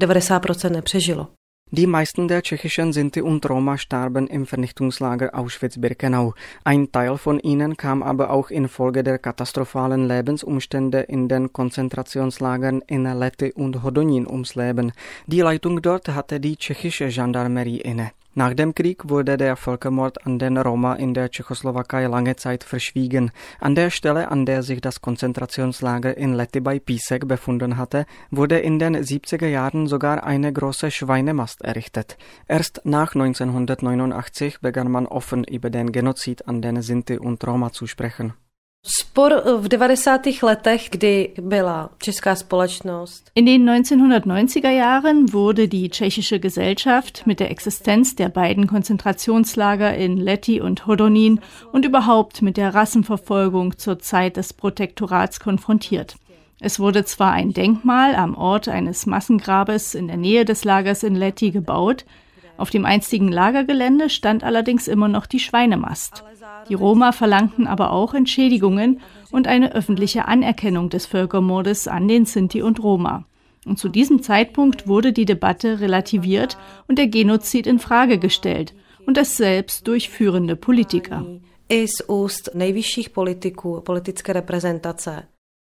90 0.00 0.40
Prozent 0.40 0.74
nepřežilo. 0.74 1.37
Die 1.70 1.86
meisten 1.86 2.28
der 2.28 2.42
tschechischen 2.42 2.94
Sinti 2.94 3.20
und 3.20 3.48
Roma 3.48 3.76
starben 3.76 4.26
im 4.26 4.46
Vernichtungslager 4.46 5.34
Auschwitz-Birkenau. 5.34 6.32
Ein 6.64 6.90
Teil 6.90 7.18
von 7.18 7.38
ihnen 7.40 7.76
kam 7.76 8.02
aber 8.02 8.30
auch 8.30 8.48
infolge 8.48 9.04
der 9.04 9.18
katastrophalen 9.18 10.08
Lebensumstände 10.08 11.00
in 11.00 11.28
den 11.28 11.52
Konzentrationslagern 11.52 12.80
in 12.86 13.04
Lety 13.04 13.52
und 13.52 13.82
Hodonín 13.82 14.26
ums 14.26 14.54
Leben. 14.54 14.92
Die 15.26 15.42
Leitung 15.42 15.82
dort 15.82 16.08
hatte 16.08 16.40
die 16.40 16.56
tschechische 16.56 17.08
Gendarmerie 17.08 17.82
inne. 17.82 18.12
Nach 18.38 18.54
dem 18.54 18.72
Krieg 18.72 19.08
wurde 19.08 19.36
der 19.36 19.56
Völkermord 19.56 20.24
an 20.24 20.38
den 20.38 20.58
Roma 20.58 20.94
in 20.94 21.12
der 21.12 21.28
Tschechoslowakei 21.28 22.06
lange 22.06 22.36
Zeit 22.36 22.62
verschwiegen. 22.62 23.32
An 23.58 23.74
der 23.74 23.90
Stelle, 23.90 24.30
an 24.30 24.46
der 24.46 24.62
sich 24.62 24.80
das 24.80 25.00
Konzentrationslager 25.00 26.16
in 26.16 26.34
Lety 26.34 26.60
bei 26.60 26.76
Písek 26.76 27.26
befunden 27.26 27.76
hatte, 27.76 28.06
wurde 28.30 28.60
in 28.60 28.78
den 28.78 28.96
70er 28.96 29.48
Jahren 29.48 29.88
sogar 29.88 30.22
eine 30.22 30.52
große 30.52 30.92
Schweinemast 30.92 31.62
errichtet. 31.62 32.16
Erst 32.46 32.82
nach 32.84 33.16
1989 33.16 34.60
begann 34.60 34.92
man 34.92 35.08
offen 35.08 35.42
über 35.42 35.68
den 35.70 35.90
Genozid 35.90 36.46
an 36.46 36.62
den 36.62 36.80
Sinti 36.80 37.18
und 37.18 37.44
Roma 37.44 37.72
zu 37.72 37.88
sprechen. 37.88 38.34
Spor 38.86 39.42
v 39.60 39.68
90. 39.68 40.42
letech, 40.42 40.88
kdy 40.90 41.34
byla 41.40 41.90
česká 41.98 42.36
společnost. 42.36 43.30
In 43.34 43.46
den 43.46 43.68
1990er 43.68 44.70
Jahren 44.70 45.32
wurde 45.32 45.68
die 45.68 45.90
tschechische 45.90 46.38
Gesellschaft 46.38 47.26
mit 47.26 47.40
der 47.40 47.50
Existenz 47.50 48.14
der 48.14 48.28
beiden 48.28 48.66
Konzentrationslager 48.66 49.94
in 49.94 50.16
Lety 50.16 50.60
und 50.60 50.86
Hodonín 50.86 51.40
und 51.72 51.84
überhaupt 51.84 52.42
mit 52.42 52.56
der 52.56 52.74
Rassenverfolgung 52.74 53.76
zur 53.78 53.98
Zeit 53.98 54.36
des 54.36 54.52
Protektorats 54.52 55.40
konfrontiert. 55.40 56.16
Es 56.60 56.80
wurde 56.80 57.04
zwar 57.04 57.32
ein 57.32 57.52
Denkmal 57.52 58.14
am 58.14 58.36
Ort 58.36 58.68
eines 58.68 59.06
Massengrabes 59.06 59.94
in 59.94 60.08
der 60.08 60.16
Nähe 60.16 60.44
des 60.44 60.64
Lagers 60.64 61.02
in 61.02 61.14
Lety 61.14 61.50
gebaut, 61.50 62.04
auf 62.58 62.70
dem 62.70 62.84
einstigen 62.84 63.32
Lagergelände 63.32 64.10
stand 64.10 64.44
allerdings 64.44 64.88
immer 64.88 65.08
noch 65.08 65.26
die 65.26 65.40
Schweinemast. 65.40 66.24
Die 66.68 66.74
Roma 66.74 67.12
verlangten 67.12 67.66
aber 67.66 67.92
auch 67.92 68.12
Entschädigungen 68.12 69.00
und 69.30 69.46
eine 69.46 69.72
öffentliche 69.72 70.28
Anerkennung 70.28 70.90
des 70.90 71.06
Völkermordes 71.06 71.88
an 71.88 72.06
den 72.08 72.26
Sinti 72.26 72.60
und 72.60 72.82
Roma. 72.82 73.24
Und 73.64 73.78
zu 73.78 73.88
diesem 73.88 74.22
Zeitpunkt 74.22 74.86
wurde 74.86 75.12
die 75.12 75.24
Debatte 75.24 75.80
relativiert 75.80 76.58
und 76.86 76.98
der 76.98 77.06
Genozid 77.06 77.66
in 77.66 77.78
Frage 77.78 78.18
gestellt. 78.18 78.74
und 79.08 79.16
es 79.16 79.38
selbst 79.38 79.88
durch 79.88 80.10
führende 80.10 80.54
Politiker. 80.54 81.24
I 81.72 81.88
z 81.88 82.02
úst 82.08 82.50
nejvyšších 82.54 83.10
politiků. 83.10 83.82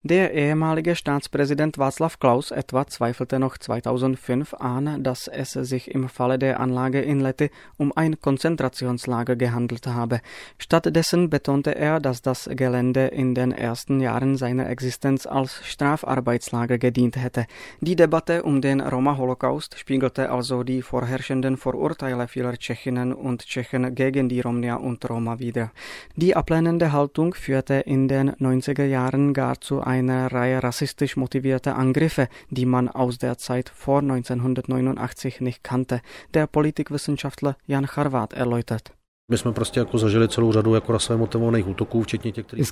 Der 0.07 0.35
ehemalige 0.35 0.97
Staatspräsident 0.97 1.79
Václav 1.79 2.19
Klaus 2.21 2.51
etwa 2.51 2.87
zweifelte 2.87 3.39
noch 3.39 3.57
2005 3.57 4.53
an, 4.53 5.03
dass 5.03 5.29
es 5.29 5.53
sich 5.53 5.91
im 5.95 6.11
Falle 6.11 6.39
der 6.39 6.61
Anlage 6.61 7.01
in 7.01 7.21
Lette 7.21 7.49
um 7.79 7.91
ein 7.97 8.21
Konzentrationslager 8.21 9.35
gehandelt 9.35 9.87
habe. 9.87 10.21
Stattdessen 10.59 11.31
betonte 11.31 11.75
er, 11.75 12.01
dass 12.01 12.21
das 12.21 12.51
Gelände 12.53 13.07
in 13.07 13.35
den 13.35 13.51
ersten 13.51 13.99
Jahren 13.99 14.37
seiner 14.37 14.69
Existenz 14.69 15.25
als 15.25 15.65
Strafarbeitslager 15.65 16.77
gedient 16.77 17.17
hätte. 17.17 17.47
Die 17.81 17.97
Debatte 17.97 18.43
um 18.43 18.61
den 18.61 18.83
Roma-Holocaust 18.83 19.79
spiegelte 19.79 20.31
also 20.31 20.65
die 20.65 20.83
vorherrschenden 20.83 21.57
Vorurteile 21.57 22.29
vieler 22.29 22.59
Tschechinnen 22.59 23.15
und 23.15 23.47
Tschechen 23.47 23.95
gegen 23.95 24.29
die 24.29 24.43
Romnia 24.43 24.77
und 24.77 25.09
Roma 25.09 25.39
wider. 25.39 25.73
Die 26.15 26.37
ablehnende 26.37 26.93
Haltung 26.93 27.33
führte 27.33 27.77
in 27.77 28.07
den 28.07 28.33
90er 28.33 28.85
Jahren 28.85 29.33
gar 29.33 29.59
zu 29.63 29.81
einer 29.95 30.33
Reihe 30.33 30.61
rassistisch 30.63 31.17
motivierter 31.17 31.77
Angriffe, 31.77 32.29
die 32.51 32.67
man 32.67 32.89
aus 32.89 33.19
der 33.19 33.39
Zeit 33.39 33.69
vor 33.69 34.01
1989 34.01 35.41
nicht 35.41 35.63
kannte. 35.63 36.01
Der 36.35 36.49
Politikwissenschaftler 36.49 37.57
Jan 37.67 37.87
Charvat 37.87 38.33
erläutert. 38.33 38.93
Es 39.29 39.45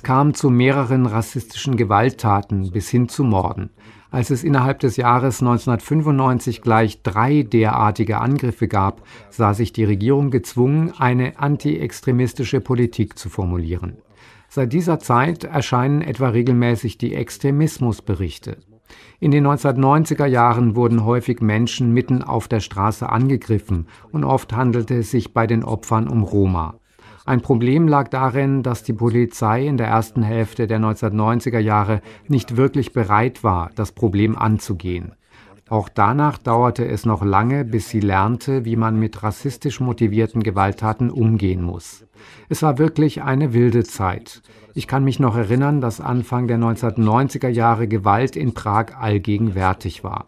kam 0.03 0.33
zu 0.33 0.49
mehreren 0.49 1.05
rassistischen 1.07 1.77
Gewalttaten 1.77 2.71
bis 2.71 2.89
hin 2.89 3.09
zu 3.09 3.23
Morden. 3.23 3.69
Als 4.11 4.29
es 4.29 4.43
innerhalb 4.43 4.79
des 4.79 4.97
Jahres 4.97 5.41
1995 5.41 6.61
gleich 6.61 7.01
drei 7.01 7.41
derartige 7.41 8.19
Angriffe 8.19 8.67
gab, 8.67 9.01
sah 9.31 9.55
sich 9.55 9.73
die 9.73 9.85
Regierung 9.85 10.29
gezwungen, 10.29 10.93
eine 10.95 11.39
antiextremistische 11.39 12.61
Politik 12.61 13.17
zu 13.17 13.29
formulieren. 13.29 13.97
Seit 14.55 14.71
dieser 14.71 14.99
Zeit 14.99 15.45
erscheinen 15.45 16.03
etwa 16.03 16.27
regelmäßig 16.27 16.99
die 16.99 17.15
Extremismusberichte. 17.15 18.57
In 19.19 19.31
den 19.31 19.47
1990er 19.47 20.27
Jahren 20.27 20.75
wurden 20.75 21.03
häufig 21.05 21.41
Menschen 21.41 21.91
mitten 21.91 22.21
auf 22.21 22.47
der 22.47 22.59
Straße 22.59 23.09
angegriffen 23.09 23.87
und 24.11 24.23
oft 24.23 24.53
handelte 24.53 24.99
es 24.99 25.09
sich 25.09 25.33
bei 25.33 25.47
den 25.47 25.63
Opfern 25.63 26.07
um 26.07 26.21
Roma. 26.21 26.75
Ein 27.25 27.41
Problem 27.41 27.87
lag 27.87 28.09
darin, 28.09 28.61
dass 28.61 28.83
die 28.83 28.93
Polizei 28.93 29.65
in 29.65 29.77
der 29.77 29.87
ersten 29.87 30.21
Hälfte 30.21 30.67
der 30.67 30.79
1990er 30.79 31.57
Jahre 31.57 32.01
nicht 32.27 32.55
wirklich 32.55 32.93
bereit 32.93 33.43
war, 33.43 33.71
das 33.73 33.91
Problem 33.91 34.37
anzugehen. 34.37 35.15
Auch 35.73 35.89
danach 35.89 36.37
dauerte 36.37 36.85
es 36.85 37.03
noch 37.03 37.25
lange, 37.25 37.65
bis 37.65 37.89
sie 37.89 37.99
lernte, 37.99 38.63
wie 38.63 38.75
man 38.75 38.99
mit 38.99 39.23
rassistisch 39.23 39.79
motivierten 39.79 40.43
Gewalttaten 40.43 41.09
umgehen 41.09 41.63
muss. 41.63 42.05
Es 42.47 42.61
war 42.61 42.77
wirklich 42.77 43.23
eine 43.23 43.53
wilde 43.53 43.83
Zeit. 43.83 44.43
Ich 44.75 44.85
kann 44.85 45.03
mich 45.03 45.19
noch 45.19 45.35
erinnern, 45.35 45.81
dass 45.81 45.99
Anfang 45.99 46.47
der 46.47 46.59
1990er 46.59 47.47
Jahre 47.47 47.87
Gewalt 47.87 48.35
in 48.35 48.53
Prag 48.53 48.95
allgegenwärtig 48.99 50.03
war. 50.03 50.27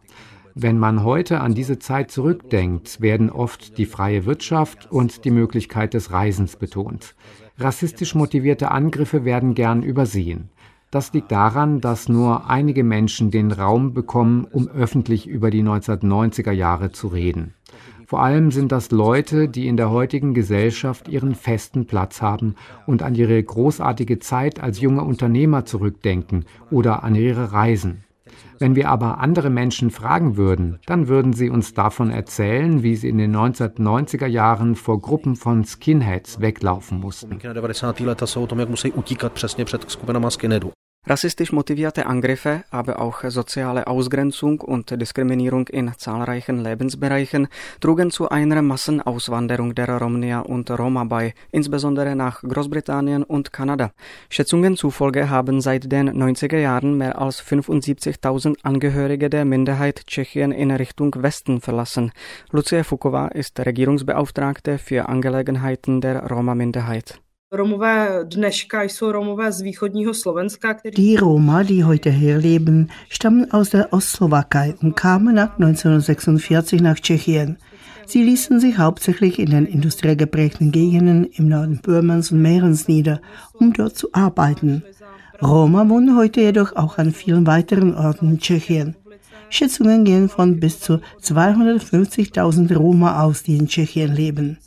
Wenn 0.56 0.80
man 0.80 1.04
heute 1.04 1.42
an 1.42 1.54
diese 1.54 1.78
Zeit 1.78 2.10
zurückdenkt, 2.10 3.00
werden 3.00 3.30
oft 3.30 3.78
die 3.78 3.86
freie 3.86 4.26
Wirtschaft 4.26 4.92
und 4.92 5.26
die 5.26 5.32
Möglichkeit 5.32 5.94
des 5.94 6.12
Reisens 6.12 6.56
betont. 6.56 7.14
Rassistisch 7.60 8.16
motivierte 8.16 8.72
Angriffe 8.72 9.26
werden 9.26 9.54
gern 9.54 9.84
übersehen. 9.84 10.50
Das 10.96 11.12
liegt 11.12 11.30
daran, 11.30 11.82
dass 11.82 12.08
nur 12.08 12.50
einige 12.50 12.86
Menschen 12.86 13.30
den 13.30 13.52
Raum 13.52 13.94
bekommen, 13.94 14.48
um 14.50 14.70
öffentlich 14.70 15.28
über 15.28 15.52
die 15.52 15.62
1990er 15.62 16.54
Jahre 16.54 16.94
zu 16.94 17.10
reden. 17.10 17.54
Vor 18.06 18.24
allem 18.24 18.50
sind 18.50 18.72
das 18.72 18.92
Leute, 18.92 19.50
die 19.50 19.68
in 19.68 19.76
der 19.76 19.90
heutigen 19.90 20.34
Gesellschaft 20.34 21.10
ihren 21.10 21.36
festen 21.36 21.86
Platz 21.86 22.22
haben 22.22 22.56
und 22.88 23.04
an 23.04 23.14
ihre 23.14 23.44
großartige 23.44 24.20
Zeit 24.20 24.64
als 24.64 24.80
junge 24.80 25.04
Unternehmer 25.04 25.66
zurückdenken 25.66 26.46
oder 26.72 27.04
an 27.04 27.14
ihre 27.16 27.52
Reisen. 27.52 28.06
Wenn 28.58 28.78
wir 28.78 28.88
aber 28.88 29.20
andere 29.20 29.50
Menschen 29.50 29.92
fragen 29.92 30.38
würden, 30.38 30.80
dann 30.86 31.10
würden 31.10 31.34
sie 31.34 31.50
uns 31.50 31.74
davon 31.74 32.10
erzählen, 32.10 32.84
wie 32.84 32.96
sie 32.96 33.10
in 33.10 33.18
den 33.18 33.36
1990er 33.36 34.28
Jahren 34.28 34.76
vor 34.76 35.02
Gruppen 35.02 35.36
von 35.36 35.66
Skinheads 35.66 36.40
weglaufen 36.40 37.02
mussten. 37.02 37.38
Rassistisch 41.08 41.52
motivierte 41.52 42.08
Angriffe, 42.08 42.64
aber 42.72 43.00
auch 43.00 43.24
soziale 43.30 43.86
Ausgrenzung 43.86 44.60
und 44.62 44.90
Diskriminierung 44.90 45.68
in 45.68 45.92
zahlreichen 45.96 46.64
Lebensbereichen 46.64 47.48
trugen 47.80 48.10
zu 48.10 48.30
einer 48.30 48.64
Massenauswanderung 48.64 49.76
der 49.76 49.88
Romnia 50.00 50.40
und 50.40 50.72
Roma 50.72 51.04
bei, 51.04 51.36
insbesondere 51.52 52.16
nach 52.16 52.42
Großbritannien 52.42 53.24
und 53.24 53.54
Kanada. 53.54 53.92
Schätzungen 54.30 54.78
zufolge 54.78 55.30
haben 55.30 55.62
seit 55.62 55.92
den 55.92 56.10
90er 56.10 56.58
Jahren 56.58 56.98
mehr 56.98 57.22
als 57.22 57.40
75.000 57.40 58.56
Angehörige 58.64 59.30
der 59.30 59.46
Minderheit 59.46 60.08
Tschechien 60.08 60.52
in 60.52 60.72
Richtung 60.72 61.14
Westen 61.22 61.62
verlassen. 61.62 62.14
Lucia 62.50 62.84
Fukova 62.84 63.28
ist 63.28 63.60
Regierungsbeauftragte 63.60 64.80
für 64.80 65.08
Angelegenheiten 65.08 66.02
der 66.02 66.26
Roma-Minderheit. 66.28 67.20
Die 70.98 71.16
Roma, 71.16 71.64
die 71.64 71.84
heute 71.86 72.10
hier 72.10 72.38
leben, 72.38 72.90
stammen 73.10 73.52
aus 73.52 73.70
der 73.70 73.94
Ostslowakei 73.94 74.76
und 74.82 74.96
kamen 74.96 75.36
nach 75.36 75.54
1946 75.54 76.82
nach 76.82 77.00
Tschechien. 77.00 77.58
Sie 78.06 78.24
ließen 78.24 78.60
sich 78.60 78.78
hauptsächlich 78.78 79.40
in 79.40 79.52
den 79.52 79.66
industriell 79.66 80.16
geprägten 80.16 80.72
Gegenden 80.72 81.26
im 81.26 81.48
Norden 81.48 81.80
Böhmens 81.82 82.32
und 82.32 82.42
Mährens 82.42 82.88
nieder, 82.88 83.22
um 83.54 83.74
dort 83.74 83.98
zu 83.98 84.10
arbeiten. 84.12 84.84
Roma 85.42 85.88
wohnen 85.90 86.18
heute 86.18 86.42
jedoch 86.42 86.76
auch 86.76 86.98
an 86.98 87.12
vielen 87.12 87.48
weiteren 87.48 87.96
Orten 87.96 88.32
in 88.32 88.40
Tschechien. 88.40 88.96
Schätzungen 89.50 90.04
gehen 90.04 90.30
von 90.30 90.60
bis 90.60 90.80
zu 90.80 91.00
250.000 91.22 92.76
Roma 92.76 93.24
aus, 93.24 93.44
die 93.44 93.58
in 93.58 93.68
Tschechien 93.68 94.14
leben. 94.14 94.58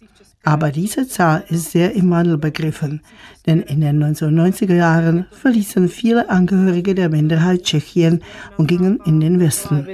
Aber 0.45 0.71
diese 0.71 1.07
Zahl 1.09 1.45
ist 1.49 1.73
sehr 1.73 1.95
im 1.95 2.11
Wandel 2.11 2.39
begriffen, 2.39 3.03
denn 3.47 3.61
in 3.61 3.81
den 3.81 4.03
1990er 4.03 4.75
Jahren 4.75 5.27
verließen 5.33 5.89
viele 5.89 6.31
Angehörige 6.31 6.95
der 6.95 7.09
Minderheit 7.09 7.65
Tschechien 7.65 8.23
und 8.57 8.69
gingen 8.69 9.01
in 9.05 9.21
den 9.21 9.41
Westen. 9.41 9.87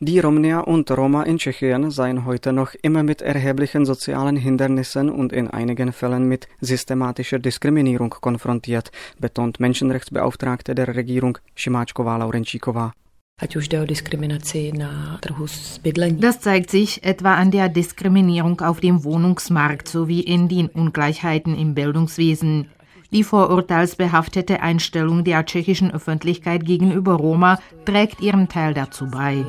Die 0.00 0.20
Romnia 0.20 0.60
und 0.60 0.90
Roma 0.92 1.24
in 1.24 1.38
Tschechien 1.38 1.90
seien 1.90 2.24
heute 2.24 2.52
noch 2.52 2.74
immer 2.82 3.02
mit 3.02 3.20
erheblichen 3.20 3.84
sozialen 3.84 4.36
Hindernissen 4.36 5.10
und 5.10 5.32
in 5.32 5.48
einigen 5.48 5.92
Fällen 5.92 6.28
mit 6.28 6.46
systematischer 6.60 7.40
Diskriminierung 7.40 8.10
konfrontiert, 8.10 8.92
betont 9.18 9.58
Menschenrechtsbeauftragte 9.58 10.76
der 10.76 10.94
Regierung 10.94 11.38
Šimáčková 11.56 12.16
Laurenčíková. 12.16 12.92
Das 16.20 16.40
zeigt 16.40 16.70
sich 16.70 17.04
etwa 17.04 17.34
an 17.34 17.50
der 17.52 17.68
Diskriminierung 17.68 18.60
auf 18.60 18.80
dem 18.80 19.04
Wohnungsmarkt 19.04 19.88
sowie 19.88 20.20
in 20.20 20.48
den 20.48 20.66
Ungleichheiten 20.66 21.56
im 21.56 21.74
Bildungswesen. 21.74 22.68
Die 23.10 23.24
vorurteilsbehaftete 23.24 24.60
Einstellung 24.60 25.24
der 25.24 25.46
tschechischen 25.46 25.90
Öffentlichkeit 25.90 26.66
gegenüber 26.66 27.14
Roma 27.14 27.58
trägt 27.86 28.20
ihren 28.20 28.48
Teil 28.48 28.74
dazu 28.74 29.06
bei. 29.06 29.44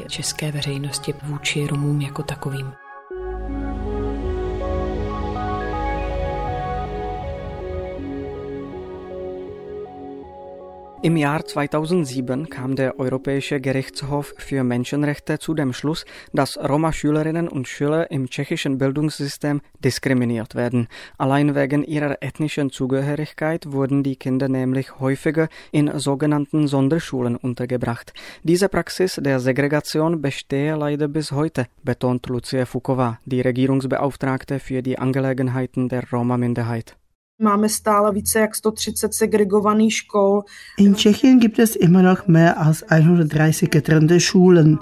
Im 11.02 11.16
Jahr 11.16 11.46
2007 11.46 12.50
kam 12.50 12.76
der 12.76 13.00
Europäische 13.00 13.62
Gerichtshof 13.62 14.34
für 14.38 14.66
Menschenrechte 14.66 15.40
zu 15.40 15.54
dem 15.54 15.72
Schluss, 15.72 16.04
dass 16.34 16.58
Roma-Schülerinnen 16.58 17.48
und 17.48 17.70
Schüler 17.70 18.12
im 18.12 18.30
tschechischen 18.30 18.78
Bildungssystem 18.78 19.62
diskriminiert 19.80 20.56
werden. 20.56 20.90
Allein 21.18 21.56
wegen 21.56 21.86
ihrer 21.86 22.22
ethnischen 22.22 22.70
Zugehörigkeit 22.70 23.72
wurden 23.72 24.04
die 24.04 24.18
Kinder 24.18 24.50
nämlich 24.50 25.00
häufiger 25.00 25.48
in 25.72 25.90
sogenannten 25.98 26.68
Sonderschulen 26.68 27.38
untergebracht. 27.38 28.12
Diese 28.44 28.68
Praxis 28.68 29.22
der 29.24 29.40
Segregation 29.40 30.22
bestehe 30.22 30.76
leider 30.76 31.08
bis 31.08 31.32
heute, 31.32 31.68
betont 31.82 32.28
Lucia 32.28 32.66
Fukova, 32.66 33.20
die 33.24 33.40
Regierungsbeauftragte 33.40 34.60
für 34.60 34.82
die 34.82 35.00
Angelegenheiten 35.00 35.88
der 35.88 36.04
Roma-Minderheit. 36.12 36.98
Máme 37.42 37.70
stále 37.70 38.12
více 38.14 38.40
jak 38.40 38.56
130 38.56 39.14
segregovaných 39.14 39.94
škol. 39.94 40.44
In 40.78 40.96
Tschechien 40.96 41.40
gibt 41.40 41.60
es 41.60 41.76
immer 41.76 42.04
noch 42.04 42.28
mehr 42.28 42.60
als 42.60 42.84
130 42.84 43.70
getrennte 43.70 44.20
Schulen. 44.20 44.80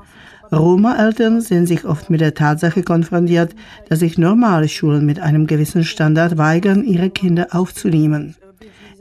Roma-Eltern 0.51 1.41
sehen 1.41 1.67
sich 1.67 1.85
oft 1.85 2.09
mit 2.09 2.19
der 2.19 2.33
Tatsache 2.33 2.81
konfrontiert, 2.81 3.53
dass 3.89 3.99
sich 3.99 4.17
normale 4.17 4.67
Schulen 4.67 5.05
mit 5.05 5.19
einem 5.19 5.45
gewissen 5.45 5.83
Standard 5.83 6.39
weigern, 6.39 6.83
ihre 6.83 7.11
Kinder 7.11 7.47
aufzunehmen. 7.51 8.35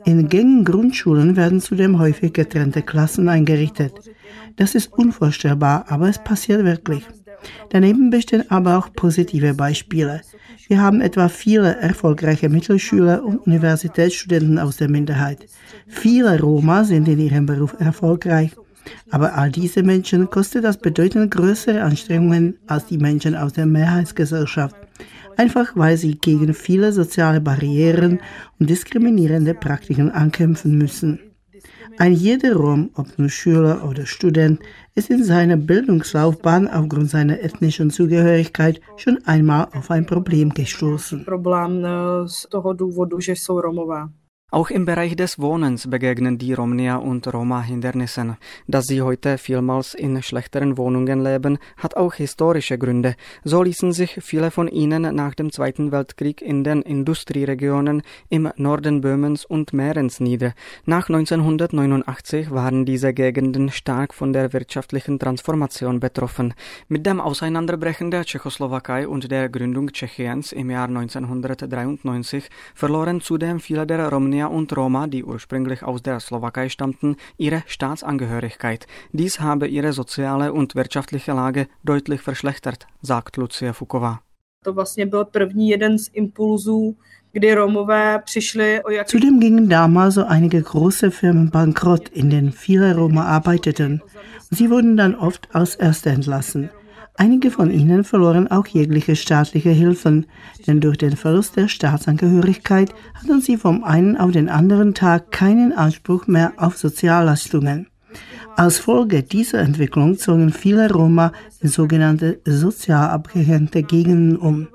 In 0.05 0.29
gängigen 0.29 0.63
Grundschulen 0.63 1.35
werden 1.35 1.59
zudem 1.59 1.97
häufig 1.97 2.33
getrennte 2.33 2.83
Klassen 2.83 3.27
eingerichtet. 3.27 3.93
Das 4.55 4.75
ist 4.75 4.93
unvorstellbar, 4.93 5.85
aber 5.89 6.09
es 6.09 6.19
passiert 6.19 6.63
wirklich. 6.63 7.03
Daneben 7.69 8.11
bestehen 8.11 8.49
aber 8.51 8.77
auch 8.77 8.93
positive 8.93 9.55
Beispiele. 9.55 10.21
Wir 10.67 10.81
haben 10.81 10.99
etwa 10.99 11.29
viele 11.29 11.77
erfolgreiche 11.77 12.49
Mittelschüler 12.49 13.23
und 13.23 13.39
Universitätsstudenten 13.47 14.59
aus 14.59 14.77
der 14.77 14.89
Minderheit. 14.89 15.45
Viele 15.87 16.39
Roma 16.41 16.83
sind 16.83 17.07
in 17.07 17.19
ihrem 17.19 17.45
Beruf 17.45 17.75
erfolgreich. 17.79 18.51
Aber 19.09 19.35
all 19.35 19.49
diese 19.51 19.83
Menschen 19.83 20.29
kostet 20.29 20.63
das 20.63 20.77
bedeutend 20.77 21.31
größere 21.31 21.81
Anstrengungen 21.81 22.57
als 22.67 22.85
die 22.85 22.97
Menschen 22.97 23.35
aus 23.35 23.53
der 23.53 23.65
Mehrheitsgesellschaft. 23.65 24.75
Einfach 25.37 25.71
weil 25.75 25.97
sie 25.97 26.15
gegen 26.15 26.53
viele 26.53 26.91
soziale 26.91 27.39
Barrieren 27.39 28.19
und 28.59 28.69
diskriminierende 28.69 29.53
Praktiken 29.53 30.11
ankämpfen 30.11 30.77
müssen. 30.77 31.19
Ein 31.99 32.13
jeder 32.13 32.55
Rom, 32.55 32.91
ob 32.93 33.07
nun 33.17 33.27
Schüler 33.29 33.83
oder 33.89 34.05
Student, 34.05 34.59
ist 34.93 35.09
in 35.09 35.23
seiner 35.23 35.57
Bildungslaufbahn 35.57 36.67
aufgrund 36.67 37.09
seiner 37.09 37.39
ethnischen 37.41 37.89
Zugehörigkeit 37.89 38.81
schon 38.97 39.17
einmal 39.25 39.67
auf 39.73 39.89
ein 39.89 40.05
Problem 40.05 40.53
gestoßen. 40.53 41.25
Problém 41.25 41.83
eh, 41.83 42.27
z. 42.27 42.47
Auch 44.49 44.69
im 44.69 44.85
Bereich 44.85 45.17
des 45.17 45.39
Wohnens 45.39 45.89
begegnen 45.89 46.37
die 46.37 46.53
Romnia 46.53 46.95
und 46.95 47.27
Roma 47.33 47.61
Hindernissen. 47.61 48.37
Dass 48.65 48.85
sie 48.85 49.01
heute 49.01 49.37
vielmals 49.37 49.93
in 49.93 50.23
schlechteren 50.23 50.77
Wohnungen 50.77 51.21
leben, 51.21 51.57
hat 51.75 51.97
auch 51.97 52.13
historische 52.13 52.77
Gründe. 52.77 53.17
So 53.43 53.61
ließen 53.61 53.91
sich 53.91 54.19
viele 54.21 54.49
von 54.49 54.69
ihnen 54.69 55.13
nach 55.13 55.35
dem 55.35 55.51
Zweiten 55.51 55.91
Weltkrieg 55.91 56.41
in 56.41 56.63
den 56.63 56.81
Industrieregionen 56.81 58.03
im 58.29 58.49
Norden 58.55 59.01
Böhmens 59.01 59.43
und 59.43 59.73
Mährens 59.73 60.21
nieder. 60.21 60.53
Nach 60.85 61.09
1989 61.09 62.49
waren 62.49 62.85
diese 62.85 63.13
Gegenden 63.13 63.69
stark 63.69 64.13
von 64.13 64.31
der 64.31 64.53
wirtschaftlichen 64.53 65.19
Transformation 65.19 65.99
betroffen. 65.99 66.53
Mit 66.87 67.05
dem 67.05 67.19
Auseinanderbrechen 67.19 68.11
der 68.11 68.23
Tschechoslowakei 68.23 69.09
und 69.09 69.29
der 69.29 69.49
Gründung 69.49 69.91
Tschechiens 69.91 70.53
im 70.53 70.69
Jahr 70.69 70.87
1993 70.87 72.49
verloren 72.73 73.19
zudem 73.19 73.59
viele 73.59 73.85
der 73.85 74.07
Romnia 74.07 74.36
Bosnier 74.37 74.51
und 74.51 74.75
Roma, 74.77 75.07
die 75.07 75.23
ursprünglich 75.23 75.81
aus 75.83 76.03
der 76.03 76.19
Slowakei 76.19 76.69
stammten, 76.69 77.15
ihre 77.37 77.63
Staatsangehörigkeit. 77.65 78.85
Dies 79.11 79.39
habe 79.39 79.67
ihre 79.67 79.93
soziale 79.93 80.53
und 80.53 80.75
wirtschaftliche 80.75 81.33
Lage 81.33 81.67
deutlich 81.83 82.21
verschlechtert, 82.21 82.85
sagt 83.01 83.37
Lucia 83.37 83.73
jak... 88.89 89.07
Zudem 89.07 89.39
gingen 89.39 89.69
damals 89.69 90.15
so 90.15 90.23
einige 90.23 90.61
große 90.61 91.11
Firmen 91.11 91.49
bankrott, 91.49 92.09
in 92.09 92.29
denen 92.29 92.51
viele 92.51 92.95
Roma 92.95 93.25
arbeiteten. 93.25 94.01
Sie 94.51 94.69
wurden 94.69 94.97
dann 94.97 95.15
oft 95.15 95.49
als 95.55 95.75
Erste 95.75 96.09
entlassen. 96.11 96.69
Einige 97.19 97.49
von 97.49 97.71
ihnen 97.71 98.03
verloren 98.03 98.47
auch 98.47 98.67
jegliche 98.67 99.15
staatliche 99.15 99.71
Hilfen, 99.71 100.27
denn 100.67 100.79
durch 100.79 100.99
den 100.99 101.17
Verlust 101.17 101.55
der 101.55 101.67
Staatsangehörigkeit 101.67 102.93
hatten 103.15 103.41
sie 103.41 103.57
vom 103.57 103.83
einen 103.83 104.17
auf 104.17 104.31
den 104.31 104.49
anderen 104.49 104.93
Tag 104.93 105.31
keinen 105.31 105.73
Anspruch 105.73 106.27
mehr 106.27 106.53
auf 106.57 106.77
Sozialleistungen. 106.77 107.87
Als 108.55 108.77
Folge 108.77 109.23
dieser 109.23 109.59
Entwicklung 109.59 110.17
zogen 110.19 110.51
viele 110.51 110.91
Roma 110.91 111.31
in 111.59 111.69
sogenannte 111.69 112.39
sozial 112.45 113.09
abgehängte 113.09 113.81
Gegenden 113.81 114.37
um. 114.37 114.67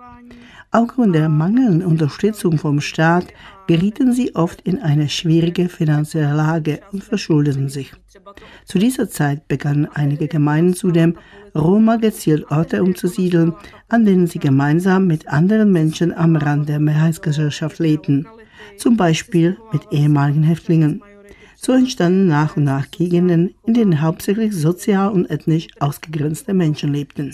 Aufgrund 0.74 1.14
der 1.14 1.28
mangelnden 1.28 1.84
Unterstützung 1.84 2.56
vom 2.56 2.80
Staat 2.80 3.26
gerieten 3.66 4.14
sie 4.14 4.34
oft 4.34 4.62
in 4.62 4.80
eine 4.80 5.10
schwierige 5.10 5.68
finanzielle 5.68 6.34
Lage 6.34 6.80
und 6.92 7.04
verschuldeten 7.04 7.68
sich. 7.68 7.92
Zu 8.64 8.78
dieser 8.78 9.10
Zeit 9.10 9.46
begannen 9.48 9.86
einige 9.92 10.28
Gemeinden 10.28 10.72
zudem, 10.72 11.18
Roma 11.54 11.96
gezielt 11.96 12.50
Orte 12.50 12.82
umzusiedeln, 12.82 13.52
an 13.90 14.06
denen 14.06 14.26
sie 14.26 14.38
gemeinsam 14.38 15.06
mit 15.06 15.28
anderen 15.28 15.72
Menschen 15.72 16.14
am 16.14 16.36
Rand 16.36 16.70
der 16.70 16.80
Mehrheitsgesellschaft 16.80 17.78
lebten, 17.78 18.26
zum 18.78 18.96
Beispiel 18.96 19.58
mit 19.74 19.82
ehemaligen 19.90 20.42
Häftlingen. 20.42 21.02
So 21.56 21.72
entstanden 21.72 22.26
nach 22.26 22.56
und 22.56 22.64
nach 22.64 22.90
Gegenden, 22.90 23.54
in 23.66 23.74
denen 23.74 24.00
hauptsächlich 24.00 24.52
sozial 24.54 25.12
und 25.12 25.30
ethnisch 25.30 25.68
ausgegrenzte 25.78 26.54
Menschen 26.54 26.92
lebten. 26.92 27.30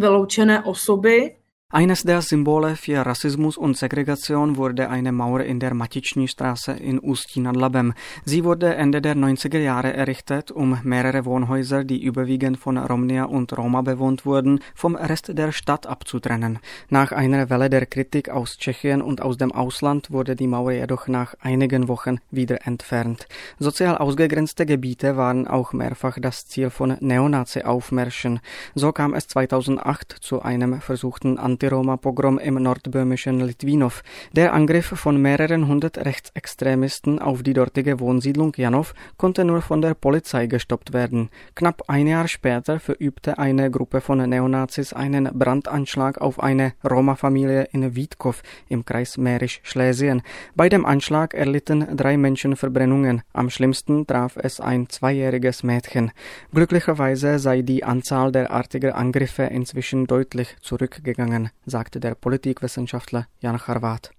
vyloučené 0.00 0.62
osoby. 0.62 1.37
Eines 1.70 2.02
der 2.02 2.22
Symbole 2.22 2.76
für 2.76 3.04
Rassismus 3.04 3.58
und 3.58 3.76
Segregation 3.76 4.56
wurde 4.56 4.88
eine 4.88 5.12
Mauer 5.12 5.40
in 5.40 5.60
der 5.60 5.74
Matiční 5.74 6.26
Straße 6.26 6.72
in 6.72 6.98
Ústí 6.98 7.42
nad 7.42 7.56
Labem. 7.56 7.92
Sie 8.24 8.42
wurde 8.42 8.74
Ende 8.74 9.02
der 9.02 9.14
90er 9.14 9.58
Jahre 9.58 9.92
errichtet, 9.92 10.50
um 10.50 10.78
mehrere 10.82 11.26
Wohnhäuser, 11.26 11.84
die 11.84 12.02
überwiegend 12.02 12.58
von 12.58 12.78
Romnia 12.78 13.24
und 13.24 13.52
Roma 13.52 13.82
bewohnt 13.82 14.24
wurden, 14.24 14.60
vom 14.74 14.96
Rest 14.96 15.36
der 15.36 15.52
Stadt 15.52 15.86
abzutrennen. 15.86 16.58
Nach 16.88 17.12
einer 17.12 17.50
Welle 17.50 17.68
der 17.68 17.84
Kritik 17.84 18.30
aus 18.30 18.56
Tschechien 18.56 19.02
und 19.02 19.20
aus 19.20 19.36
dem 19.36 19.52
Ausland 19.52 20.10
wurde 20.10 20.36
die 20.36 20.46
Mauer 20.46 20.72
jedoch 20.72 21.06
nach 21.06 21.34
einigen 21.42 21.86
Wochen 21.86 22.16
wieder 22.30 22.66
entfernt. 22.66 23.28
Sozial 23.58 23.98
ausgegrenzte 23.98 24.64
Gebiete 24.64 25.18
waren 25.18 25.46
auch 25.46 25.74
mehrfach 25.74 26.16
das 26.18 26.46
Ziel 26.46 26.70
von 26.70 26.96
Neonazi-Aufmärschen. 26.98 28.40
So 28.74 28.92
kam 28.92 29.12
es 29.12 29.28
2008 29.28 30.16
zu 30.18 30.40
einem 30.40 30.80
versuchten 30.80 31.36
Anti-Roma-Pogrom 31.58 32.38
im 32.38 32.54
nordböhmischen 32.54 33.40
Litwinow. 33.40 34.04
Der 34.32 34.52
Angriff 34.52 34.86
von 34.86 35.20
mehreren 35.20 35.66
hundert 35.66 35.98
Rechtsextremisten 35.98 37.18
auf 37.18 37.42
die 37.42 37.52
dortige 37.52 37.98
Wohnsiedlung 37.98 38.52
Janov 38.56 38.94
konnte 39.16 39.44
nur 39.44 39.60
von 39.60 39.82
der 39.82 39.94
Polizei 39.94 40.46
gestoppt 40.46 40.92
werden. 40.92 41.30
Knapp 41.56 41.82
ein 41.88 42.06
Jahr 42.06 42.28
später 42.28 42.78
verübte 42.78 43.38
eine 43.38 43.72
Gruppe 43.72 44.00
von 44.00 44.18
Neonazis 44.18 44.92
einen 44.92 45.30
Brandanschlag 45.36 46.20
auf 46.20 46.40
eine 46.40 46.74
Roma-Familie 46.88 47.68
in 47.72 47.96
Wiedkow 47.96 48.40
im 48.68 48.84
Kreis 48.84 49.18
Mährisch-Schlesien. 49.18 50.22
Bei 50.54 50.68
dem 50.68 50.86
Anschlag 50.86 51.34
erlitten 51.34 51.96
drei 51.96 52.16
Menschen 52.16 52.54
Verbrennungen. 52.54 53.22
Am 53.32 53.50
schlimmsten 53.50 54.06
traf 54.06 54.36
es 54.36 54.60
ein 54.60 54.88
zweijähriges 54.88 55.64
Mädchen. 55.64 56.12
Glücklicherweise 56.54 57.40
sei 57.40 57.62
die 57.62 57.82
Anzahl 57.82 58.30
derartiger 58.30 58.94
Angriffe 58.94 59.42
inzwischen 59.42 60.06
deutlich 60.06 60.54
zurückgegangen 60.60 61.47
sagte 61.66 62.00
der 62.00 62.14
Politikwissenschaftler 62.14 63.26
Jan 63.40 63.58
Charvat. 63.58 64.10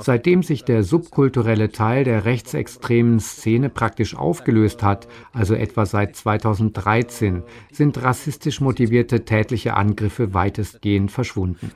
Seitdem 0.00 0.42
sich 0.42 0.64
der 0.64 0.82
subkulturelle 0.82 1.70
Teil 1.70 2.04
der 2.04 2.24
rechtsextremen 2.24 3.20
Szene 3.20 3.68
praktisch 3.68 4.16
aufgelöst 4.16 4.82
hat, 4.82 5.06
also 5.32 5.54
etwa 5.54 5.84
seit 5.86 6.16
2013, 6.16 7.42
sind 7.72 8.02
rassistisch 8.02 8.60
motivierte 8.60 9.24
tätliche 9.24 9.74
Angriffe 9.74 10.32
weitestgehend 10.32 11.10
verschwunden. 11.10 11.72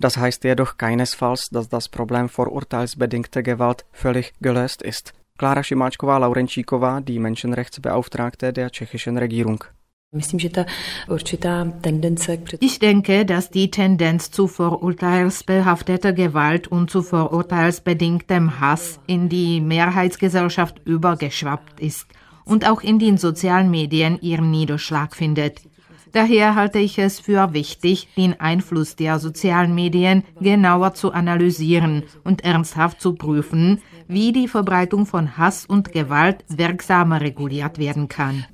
Das 0.00 0.16
heißt 0.16 0.44
jedoch 0.44 0.76
keinesfalls, 0.76 1.48
dass 1.50 1.68
das 1.68 1.88
Problem 1.88 2.28
vorurteilsbedingter 2.28 3.42
Gewalt 3.42 3.86
völlig 3.92 4.34
gelöst 4.40 4.82
ist. 4.82 5.14
Klára 5.34 5.66
Šimáčková 5.66 6.18
Laurenčíková, 6.18 7.02
die 7.02 7.18
Menschenrechtsbeauftragte 7.18 8.52
der 8.52 8.70
tschechischen 8.70 9.18
Regierung. 9.18 9.64
Ich 12.60 12.78
denke, 12.78 13.24
dass 13.26 13.50
die 13.50 13.70
Tendenz 13.70 14.30
zu 14.30 14.46
vorurteilsbehafteter 14.46 16.12
Gewalt 16.12 16.68
und 16.68 16.88
zu 16.88 17.02
vorurteilsbedingtem 17.02 18.60
Hass 18.60 19.00
in 19.08 19.28
die 19.28 19.60
Mehrheitsgesellschaft 19.60 20.80
übergeschwappt 20.84 21.80
ist 21.80 22.06
und 22.44 22.70
auch 22.70 22.82
in 22.82 23.00
den 23.00 23.18
sozialen 23.18 23.72
Medien 23.72 24.20
ihren 24.20 24.52
Niederschlag 24.52 25.16
findet. 25.16 25.62
Daher 26.14 26.54
halte 26.54 26.78
ich 26.78 26.96
es 26.98 27.18
für 27.18 27.52
wichtig, 27.54 28.06
den 28.16 28.38
Einfluss 28.38 28.94
der 28.94 29.18
sozialen 29.18 29.74
Medien 29.74 30.22
genauer 30.40 30.94
zu 30.94 31.10
analysieren 31.10 32.04
und 32.22 32.44
ernsthaft 32.44 33.00
zu 33.00 33.14
prüfen, 33.14 33.82
wie 34.06 34.30
die 34.30 34.46
Verbreitung 34.46 35.06
von 35.06 35.36
Hass 35.36 35.66
und 35.66 35.90
Gewalt 35.90 36.44
wirksamer 36.48 37.20
reguliert 37.20 37.78
werden 37.78 38.06
kann. 38.06 38.46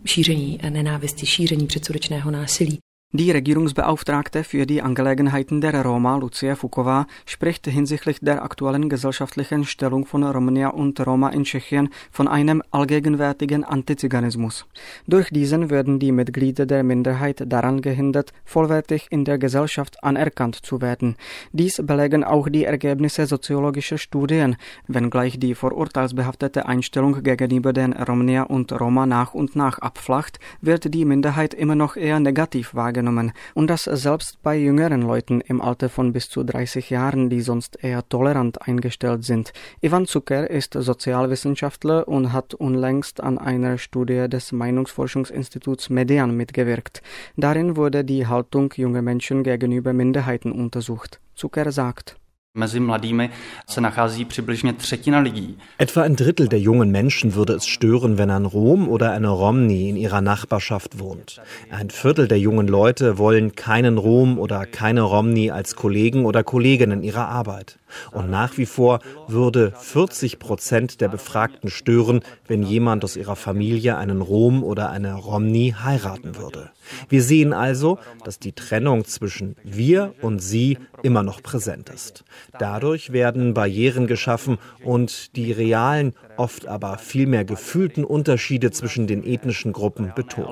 Die 3.13 3.33
Regierungsbeauftragte 3.33 4.45
für 4.45 4.67
die 4.67 4.83
Angelegenheiten 4.83 5.61
der 5.61 5.85
Roma, 5.85 6.17
Lucia 6.17 6.55
Fuková, 6.55 7.07
spricht 7.27 7.67
hinsichtlich 7.67 8.21
der 8.21 8.45
aktuellen 8.45 8.89
gesellschaftlichen 8.89 9.65
Stellung 9.65 10.07
von 10.07 10.23
Romnia 10.23 10.69
und 10.69 11.05
Roma 11.05 11.31
in 11.31 11.43
Tschechien 11.43 11.89
von 12.13 12.29
einem 12.29 12.63
allgegenwärtigen 12.71 13.65
Antiziganismus. 13.65 14.65
Durch 15.09 15.29
diesen 15.31 15.71
würden 15.71 15.99
die 15.99 16.13
Mitglieder 16.13 16.67
der 16.67 16.85
Minderheit 16.85 17.43
daran 17.45 17.83
gehindert, 17.83 18.33
vollwertig 18.45 19.09
in 19.11 19.25
der 19.25 19.39
Gesellschaft 19.39 20.05
anerkannt 20.05 20.65
zu 20.65 20.81
werden. 20.81 21.17
Dies 21.51 21.83
belegen 21.85 22.23
auch 22.23 22.49
die 22.49 22.65
Ergebnisse 22.65 23.27
soziologischer 23.27 23.99
Studien, 23.99 24.55
wenngleich 24.87 25.41
die 25.41 25.57
vorurteilsbehaftete 25.57 26.67
Einstellung 26.67 27.25
gegenüber 27.25 27.73
den 27.73 27.93
Romnia 27.93 28.45
und 28.45 28.71
Roma 28.71 29.05
nach 29.05 29.35
und 29.35 29.57
nach 29.57 29.81
abflacht, 29.81 30.39
wird 30.61 30.95
die 30.95 31.05
Minderheit 31.05 31.55
immer 31.55 31.75
noch 31.75 31.97
eher 31.97 32.21
negativ 32.21 32.73
wahrgenommen 32.73 33.00
wahrgenommen 33.01 33.33
und 33.55 33.69
das 33.69 33.85
selbst 33.85 34.43
bei 34.43 34.57
jüngeren 34.57 35.03
Leuten 35.03 35.41
im 35.41 35.61
Alter 35.61 35.89
von 35.89 36.13
bis 36.13 36.29
zu 36.29 36.45
30 36.45 36.91
Jahren, 36.91 37.31
die 37.31 37.41
sonst 37.41 37.83
eher 37.83 38.07
tolerant 38.09 38.67
eingestellt 38.67 39.25
sind. 39.25 39.53
Ivan 39.81 40.07
Zucker 40.07 40.51
ist 40.51 40.75
Sozialwissenschaftler 40.75 42.07
und 42.07 42.33
hat 42.33 42.55
unlängst 42.55 43.23
an 43.23 43.39
einer 43.39 43.79
Studie 43.79 44.29
des 44.29 44.53
Meinungsforschungsinstituts 44.53 45.91
Median 45.91 46.37
mitgewirkt. 46.37 47.03
Darin 47.37 47.77
wurde 47.77 48.05
die 48.05 48.27
Haltung 48.27 48.73
junger 48.77 49.03
Menschen 49.03 49.43
gegenüber 49.43 49.93
Minderheiten 49.93 50.53
untersucht. 50.53 51.21
Zucker 51.35 51.73
sagt, 51.73 52.20
Mezi 52.55 52.81
mladými 52.81 53.31
se 53.69 53.81
nachází 53.81 54.25
přibližně 54.25 54.73
třetina 54.73 55.19
lidí. 55.19 55.59
Etwa 55.79 56.03
ein 56.03 56.17
Drittel 56.17 56.49
der 56.49 56.59
jungen 56.59 56.91
Menschen 56.91 57.33
würde 57.33 57.55
es 57.55 57.65
stören, 57.65 58.17
wenn 58.19 58.31
ein 58.31 58.45
Rom 58.45 58.89
oder 58.89 59.13
eine 59.13 59.29
Romni 59.29 59.89
in 59.89 59.97
ihrer 59.97 60.21
Nachbarschaft 60.21 60.99
wohnt. 60.99 61.41
Ein 61.71 61.91
Viertel 61.91 62.27
der 62.27 62.39
jungen 62.39 62.67
Leute 62.67 63.19
wollen 63.19 63.53
keinen 63.55 63.99
Rom 63.99 64.39
oder 64.39 64.67
keine 64.67 65.03
Romni 65.03 65.53
als 65.53 65.77
Kollegen 65.77 66.25
oder 66.25 66.43
Kollegin 66.43 66.91
in 66.91 67.03
ihrer 67.05 67.29
Arbeit. 67.29 67.79
Und 68.13 68.31
nach 68.31 68.57
wie 68.59 68.67
vor 68.67 69.01
würde 69.29 69.73
40 69.79 70.39
Prozent 70.39 71.01
der 71.01 71.09
Befragten 71.09 71.71
stören, 71.71 72.21
wenn 72.47 72.63
jemand 72.63 73.05
aus 73.05 73.17
ihrer 73.17 73.37
Familie 73.37 73.97
einen 73.97 74.21
Rom 74.21 74.63
oder 74.63 74.91
eine 74.91 75.15
Romni 75.15 75.75
heiraten 75.83 76.37
würde. 76.37 76.71
Wir 77.09 77.23
sehen 77.23 77.53
also, 77.53 77.99
dass 78.25 78.39
die 78.39 78.53
Trennung 78.53 79.05
zwischen 79.05 79.57
wir 79.63 80.15
und 80.21 80.41
sie 80.41 80.79
immer 81.03 81.23
noch 81.23 81.43
präsent 81.43 81.89
ist. 81.89 82.25
Dadurch 82.59 83.13
werden 83.13 83.55
Barrieren 83.55 84.07
geschaffen 84.07 84.59
und 84.85 85.37
die 85.37 85.53
realen, 85.53 86.15
oft 86.37 86.67
aber 86.67 86.99
vielmehr 86.99 87.45
gefühlten 87.45 88.05
Unterschiede 88.05 88.71
zwischen 88.71 89.07
den 89.07 89.25
ethnischen 89.25 89.73
Gruppen 89.73 90.13
betont. 90.15 90.49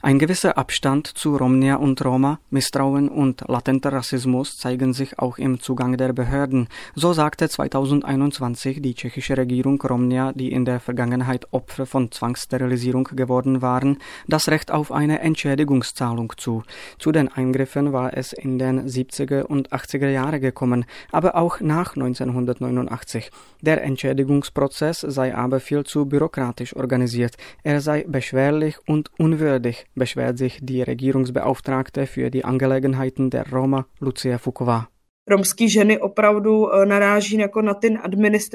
Ein 0.00 0.20
gewisser 0.20 0.56
Abstand 0.56 1.08
zu 1.08 1.36
Romnia 1.36 1.74
und 1.74 2.04
Roma, 2.04 2.38
Misstrauen 2.50 3.08
und 3.08 3.42
latenter 3.48 3.92
Rassismus 3.92 4.56
zeigen 4.56 4.92
sich 4.92 5.18
auch 5.18 5.38
im 5.38 5.58
Zugang 5.58 5.96
der 5.96 6.12
Behörden. 6.12 6.68
So 6.94 7.12
sagte 7.12 7.48
2021 7.48 8.80
die 8.80 8.94
tschechische 8.94 9.36
Regierung 9.36 9.82
Romnia, 9.82 10.32
die 10.32 10.52
in 10.52 10.64
der 10.64 10.78
Vergangenheit 10.78 11.52
Opfer 11.52 11.84
von 11.84 12.12
Zwangssterilisierung 12.12 13.08
geworden 13.10 13.60
waren, 13.60 13.98
das 14.28 14.46
Recht 14.46 14.70
auf 14.70 14.92
eine 14.92 15.18
Entschädigungszahlung 15.18 16.32
zu. 16.36 16.62
Zu 17.00 17.10
den 17.10 17.26
Eingriffen 17.26 17.92
war 17.92 18.16
es 18.16 18.32
in 18.32 18.60
den 18.60 18.86
70er 18.86 19.42
und 19.42 19.72
80er 19.72 20.10
Jahre 20.10 20.38
gekommen, 20.38 20.84
aber 21.10 21.34
auch 21.34 21.58
nach 21.58 21.96
1989. 21.96 23.32
Der 23.62 23.82
Entschädigungsprozess 23.82 25.00
sei 25.00 25.34
aber 25.34 25.58
viel 25.58 25.82
zu 25.82 26.06
bürokratisch 26.06 26.76
organisiert. 26.76 27.34
Er 27.64 27.80
sei 27.80 28.04
beschwerlich 28.06 28.76
und 28.86 29.10
unwürdig 29.18 29.87
beschwert 29.98 30.38
sich 30.38 30.58
die 30.62 30.82
Regierungsbeauftragte 30.82 32.06
für 32.06 32.30
die 32.30 32.44
Angelegenheiten 32.44 33.30
der 33.30 33.50
Roma 33.50 33.86
Lucia 34.00 34.36
Fuková. 34.38 34.86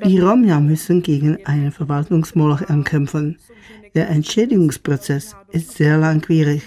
Die 0.06 0.20
Roma 0.20 0.60
müssen 0.60 1.04
gegen 1.04 1.46
einen 1.46 1.72
Verwaltungsmoloch 1.72 2.62
ankämpfen. 2.68 3.38
Der 3.94 4.10
Entschädigungsprozess 4.10 5.36
ist 5.52 5.78
sehr 5.78 5.98
langwierig. 5.98 6.64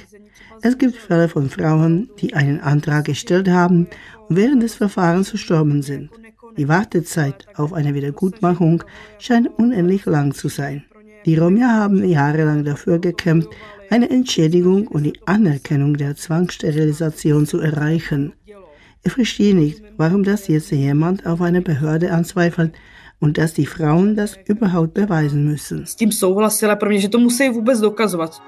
Es 0.62 0.78
gibt 0.78 0.96
Fälle 0.96 1.28
von 1.28 1.50
Frauen, 1.50 2.08
die 2.20 2.34
einen 2.34 2.60
Antrag 2.60 3.06
gestellt 3.06 3.48
haben 3.48 3.88
und 4.28 4.36
während 4.36 4.62
des 4.62 4.76
Verfahrens 4.76 5.30
verstorben 5.30 5.82
sind. 5.82 6.10
Die 6.56 6.68
Wartezeit 6.68 7.46
auf 7.56 7.72
eine 7.72 7.92
Wiedergutmachung 7.94 8.84
scheint 9.18 9.48
unendlich 9.58 10.06
lang 10.06 10.32
zu 10.32 10.48
sein. 10.48 10.84
Die 11.26 11.36
Roma 11.36 11.66
haben 11.66 12.04
jahrelang 12.08 12.64
dafür 12.64 13.00
gekämpft, 13.00 13.48
eine 13.90 14.10
Entschädigung 14.10 14.86
und 14.88 15.04
die 15.04 15.18
Anerkennung 15.26 15.96
der 15.96 16.16
Zwangssterilisation 16.16 17.46
zu 17.46 17.60
erreichen. 17.60 18.32
Ich 19.04 19.12
verstehe 19.12 19.54
nicht, 19.54 19.82
warum 19.96 20.24
das 20.24 20.48
jetzt 20.48 20.70
jemand 20.72 21.26
auf 21.26 21.40
eine 21.40 21.62
Behörde 21.62 22.10
anzweifelt 22.10 22.72
und 23.20 23.38
dass 23.38 23.54
die 23.54 23.66
Frauen 23.66 24.16
das 24.16 24.36
überhaupt 24.46 24.94
beweisen 24.94 25.44
müssen. 25.44 25.84
S 25.84 25.94
tím 25.96 26.12
souhlasila 26.12 26.76
pro 26.76 26.88
mě, 26.88 27.00
že 27.00 27.08
to 27.08 27.18
musí 27.18 27.48
vůbec 27.48 27.80
dokazovat. 27.80 28.42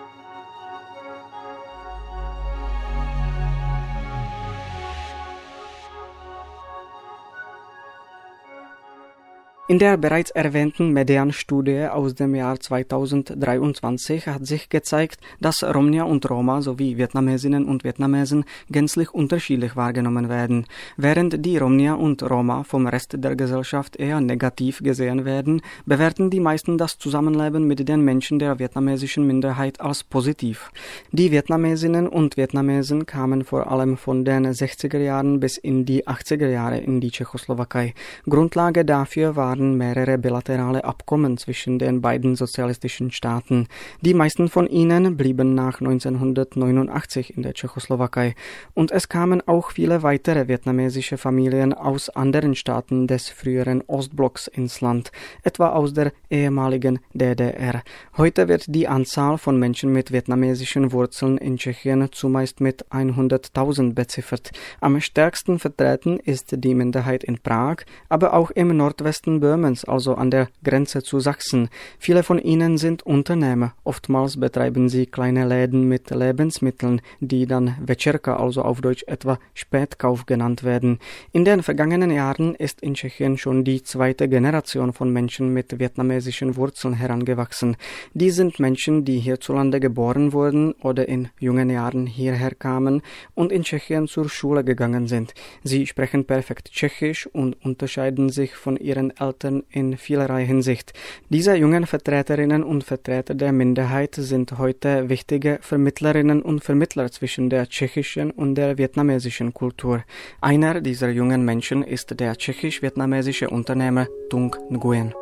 In 9.70 9.78
der 9.78 9.98
bereits 9.98 10.30
erwähnten 10.30 10.94
Median-Studie 10.94 11.88
aus 11.88 12.14
dem 12.14 12.34
Jahr 12.34 12.58
2023 12.58 14.26
hat 14.26 14.46
sich 14.46 14.70
gezeigt, 14.70 15.20
dass 15.42 15.62
Romnia 15.62 16.04
und 16.04 16.30
Roma 16.30 16.62
sowie 16.62 16.96
Vietnamesinnen 16.96 17.66
und 17.66 17.84
Vietnamesen 17.84 18.46
gänzlich 18.70 19.12
unterschiedlich 19.12 19.76
wahrgenommen 19.76 20.30
werden. 20.30 20.64
Während 20.96 21.44
die 21.44 21.58
Romnia 21.58 21.92
und 21.92 22.22
Roma 22.22 22.62
vom 22.62 22.86
Rest 22.86 23.16
der 23.18 23.36
Gesellschaft 23.36 23.96
eher 23.96 24.22
negativ 24.22 24.82
gesehen 24.82 25.26
werden, 25.26 25.60
bewerten 25.84 26.30
die 26.30 26.40
meisten 26.40 26.78
das 26.78 26.96
Zusammenleben 26.96 27.66
mit 27.66 27.86
den 27.86 28.00
Menschen 28.00 28.38
der 28.38 28.58
vietnamesischen 28.58 29.26
Minderheit 29.26 29.82
als 29.82 30.02
positiv. 30.02 30.72
Die 31.12 31.30
Vietnamesinnen 31.30 32.08
und 32.08 32.38
Vietnamesen 32.38 33.04
kamen 33.04 33.44
vor 33.44 33.70
allem 33.70 33.98
von 33.98 34.24
den 34.24 34.46
60er 34.46 34.96
Jahren 34.96 35.40
bis 35.40 35.58
in 35.58 35.84
die 35.84 36.06
80er 36.06 36.48
Jahre 36.48 36.78
in 36.78 37.02
die 37.02 37.10
Tschechoslowakei. 37.10 37.92
Grundlage 38.26 38.86
dafür 38.86 39.36
war 39.36 39.57
waren 39.58 39.76
mehrere 39.76 40.18
bilaterale 40.18 40.84
Abkommen 40.84 41.36
zwischen 41.36 41.78
den 41.78 42.00
beiden 42.00 42.36
sozialistischen 42.36 43.10
Staaten. 43.10 43.66
Die 44.02 44.14
meisten 44.14 44.48
von 44.48 44.68
ihnen 44.68 45.16
blieben 45.16 45.54
nach 45.54 45.80
1989 45.80 47.36
in 47.36 47.42
der 47.42 47.54
Tschechoslowakei 47.54 48.34
und 48.74 48.92
es 48.92 49.08
kamen 49.08 49.42
auch 49.46 49.72
viele 49.72 50.02
weitere 50.02 50.46
vietnamesische 50.46 51.18
Familien 51.18 51.74
aus 51.74 52.08
anderen 52.08 52.54
Staaten 52.54 53.06
des 53.06 53.28
früheren 53.28 53.82
Ostblocks 53.86 54.46
ins 54.46 54.80
Land, 54.80 55.10
etwa 55.42 55.70
aus 55.70 55.92
der 55.92 56.12
ehemaligen 56.30 57.00
DDR. 57.12 57.82
Heute 58.16 58.46
wird 58.48 58.64
die 58.68 58.86
Anzahl 58.86 59.38
von 59.38 59.58
Menschen 59.58 59.92
mit 59.92 60.12
vietnamesischen 60.12 60.92
Wurzeln 60.92 61.36
in 61.38 61.56
Tschechien 61.56 62.08
zumeist 62.12 62.60
mit 62.60 62.86
100.000 62.92 63.94
beziffert. 63.94 64.52
Am 64.80 65.00
stärksten 65.00 65.58
vertreten 65.58 66.18
ist 66.20 66.54
die 66.56 66.74
Minderheit 66.74 67.24
in 67.24 67.38
Prag, 67.38 67.78
aber 68.08 68.34
auch 68.34 68.50
im 68.52 68.76
Nordwesten 68.76 69.40
Böhmens, 69.48 69.86
also 69.86 70.14
an 70.14 70.30
der 70.30 70.48
Grenze 70.62 71.02
zu 71.02 71.20
Sachsen. 71.20 71.70
Viele 71.98 72.22
von 72.22 72.38
ihnen 72.38 72.76
sind 72.76 73.02
Unternehmer. 73.04 73.72
Oftmals 73.82 74.38
betreiben 74.38 74.90
sie 74.90 75.06
kleine 75.06 75.48
Läden 75.48 75.88
mit 75.88 76.10
Lebensmitteln, 76.10 77.00
die 77.20 77.46
dann 77.46 77.74
Večerka, 77.80 78.36
also 78.36 78.60
auf 78.60 78.82
Deutsch 78.82 79.04
etwa 79.06 79.38
Spätkauf 79.54 80.26
genannt 80.26 80.64
werden. 80.64 80.98
In 81.32 81.46
den 81.46 81.62
vergangenen 81.62 82.10
Jahren 82.10 82.54
ist 82.56 82.82
in 82.82 82.92
Tschechien 82.92 83.38
schon 83.38 83.64
die 83.64 83.82
zweite 83.82 84.28
Generation 84.28 84.92
von 84.92 85.10
Menschen 85.10 85.54
mit 85.54 85.78
vietnamesischen 85.78 86.56
Wurzeln 86.56 86.92
herangewachsen. 86.92 87.78
Die 88.12 88.30
sind 88.30 88.60
Menschen, 88.60 89.06
die 89.06 89.18
hierzulande 89.18 89.80
geboren 89.80 90.34
wurden 90.34 90.72
oder 90.82 91.08
in 91.08 91.30
jungen 91.40 91.70
Jahren 91.70 92.06
hierher 92.06 92.54
kamen 92.54 93.00
und 93.34 93.50
in 93.50 93.62
Tschechien 93.62 94.08
zur 94.08 94.28
Schule 94.28 94.62
gegangen 94.62 95.06
sind. 95.06 95.32
Sie 95.64 95.86
sprechen 95.86 96.26
perfekt 96.26 96.70
Tschechisch 96.70 97.26
und 97.26 97.56
unterscheiden 97.64 98.28
sich 98.28 98.54
von 98.54 98.76
ihren 98.76 99.10
Eltern 99.16 99.37
Eltern 99.38 99.62
in 99.70 99.96
vielerlei 99.96 100.44
Hinsicht. 100.44 100.92
Diese 101.28 101.54
jungen 101.54 101.86
Vertreterinnen 101.86 102.64
und 102.64 102.82
Vertreter 102.82 103.34
der 103.34 103.52
Minderheit 103.52 104.16
sind 104.16 104.58
heute 104.58 105.08
wichtige 105.08 105.58
Vermittlerinnen 105.60 106.42
und 106.42 106.64
Vermittler 106.64 107.10
zwischen 107.12 107.48
der 107.48 107.68
tschechischen 107.68 108.32
und 108.32 108.56
der 108.56 108.78
vietnamesischen 108.78 109.54
Kultur. 109.54 110.02
Einer 110.40 110.80
dieser 110.80 111.10
jungen 111.10 111.44
Menschen 111.44 111.84
ist 111.84 112.18
der 112.18 112.36
tschechisch-vietnamesische 112.36 113.48
Unternehmer 113.48 114.08
Tung 114.28 114.56
Nguyen. 114.70 115.14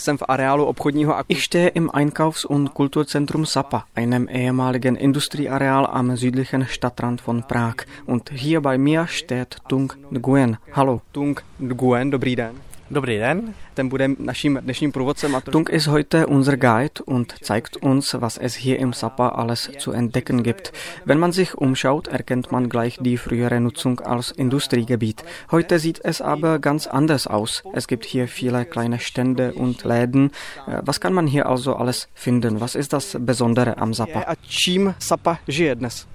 Jsem 0.00 0.18
v 0.18 0.22
areálu 0.28 0.64
obchodního 0.64 1.14
Ich 1.28 1.44
stehe 1.44 1.68
im 1.68 1.90
Einkaufs- 1.90 2.46
und 2.46 2.68
Kulturzentrum 2.68 3.46
Sapa, 3.46 3.84
einem 3.94 4.28
ehemaligen 4.28 4.96
Industrieareal 4.96 5.86
am 5.86 6.16
südlichen 6.16 6.66
Stadtrand 6.66 7.20
von 7.20 7.42
Prag. 7.42 7.74
Und 8.06 8.30
hier 8.32 8.62
bei 8.62 8.78
mir 8.78 9.06
steht 9.06 9.58
Tung 9.68 9.92
Nguyen. 10.10 10.56
Hallo, 10.72 11.02
Tung 11.12 11.40
Nguyen, 11.58 12.10
dobrý 12.10 12.36
den. 12.36 12.69
Dobrý 12.92 13.18
den. 13.18 13.54
Ten 13.74 13.88
bude 13.88 14.08
naším 14.18 14.58
dnešním 14.62 14.92
průvodcem. 14.92 15.36
Tung 15.50 15.70
ist 15.70 15.86
heute 15.86 16.26
unser 16.26 16.56
Guide 16.56 17.04
und 17.04 17.34
zeigt 17.42 17.76
uns, 17.76 18.14
was 18.14 18.38
es 18.38 18.54
hier 18.54 18.78
im 18.78 18.92
Sapa 18.92 19.28
alles 19.28 19.70
zu 19.78 19.92
entdecken 19.92 20.42
gibt. 20.42 20.72
Wenn 21.06 21.18
man 21.18 21.32
sich 21.32 21.54
umschaut, 21.54 22.08
erkennt 22.08 22.50
man 22.52 22.68
gleich 22.68 22.98
die 23.00 23.16
frühere 23.16 23.60
Nutzung 23.60 24.00
als 24.00 24.32
Industriegebiet. 24.32 25.22
Heute 25.52 25.78
sieht 25.78 26.00
es 26.04 26.20
aber 26.20 26.58
ganz 26.58 26.88
anders 26.88 27.28
aus. 27.28 27.62
Es 27.74 27.86
gibt 27.86 28.04
hier 28.04 28.26
viele 28.26 28.64
kleine 28.64 28.98
Stände 28.98 29.52
und 29.52 29.84
Läden. 29.84 30.32
Äh, 30.66 30.82
was 30.82 31.00
kann 31.00 31.12
man 31.12 31.28
hier 31.28 31.46
also 31.46 31.76
alles 31.76 32.08
finden? 32.14 32.60
Was 32.60 32.74
ist 32.74 32.92
das 32.92 33.16
Besondere 33.20 33.78
am 33.78 33.94
Sapa? 33.94 34.24
A 34.26 34.34
čím 34.48 34.94
Sapa 34.98 35.38
žije 35.46 35.76
dnes? 35.76 36.06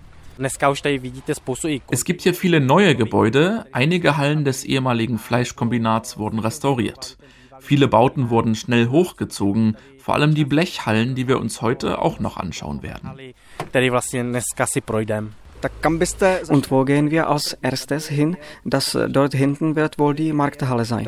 Es 1.90 2.04
gibt 2.06 2.22
hier 2.22 2.34
viele 2.34 2.60
neue 2.60 2.96
Gebäude. 2.96 3.66
Einige 3.72 4.18
Hallen 4.18 4.46
des 4.46 4.64
ehemaligen 4.64 5.18
Fleischkombinats 5.18 6.18
wurden 6.18 6.40
restauriert. 6.40 7.18
Viele 7.62 7.88
Bauten 7.88 8.30
wurden 8.30 8.56
schnell 8.56 8.90
hochgezogen, 8.90 9.78
vor 9.98 10.14
allem 10.14 10.36
die 10.36 10.46
Blechhallen, 10.46 11.16
die 11.16 11.28
wir 11.28 11.40
uns 11.40 11.62
heute 11.62 12.00
auch 12.00 12.20
noch 12.20 12.38
anschauen 12.38 12.84
werden. 12.84 13.12
Und 16.50 16.70
wo 16.70 16.84
gehen 16.84 17.12
wir 17.12 17.30
als 17.30 17.54
erstes 17.62 18.08
hin? 18.08 18.38
Das 18.66 18.98
dort 19.10 19.34
hinten 19.34 19.76
wird 19.76 19.98
wohl 19.98 20.14
die 20.14 20.34
Markthalle 20.34 20.86
sein. 20.86 21.06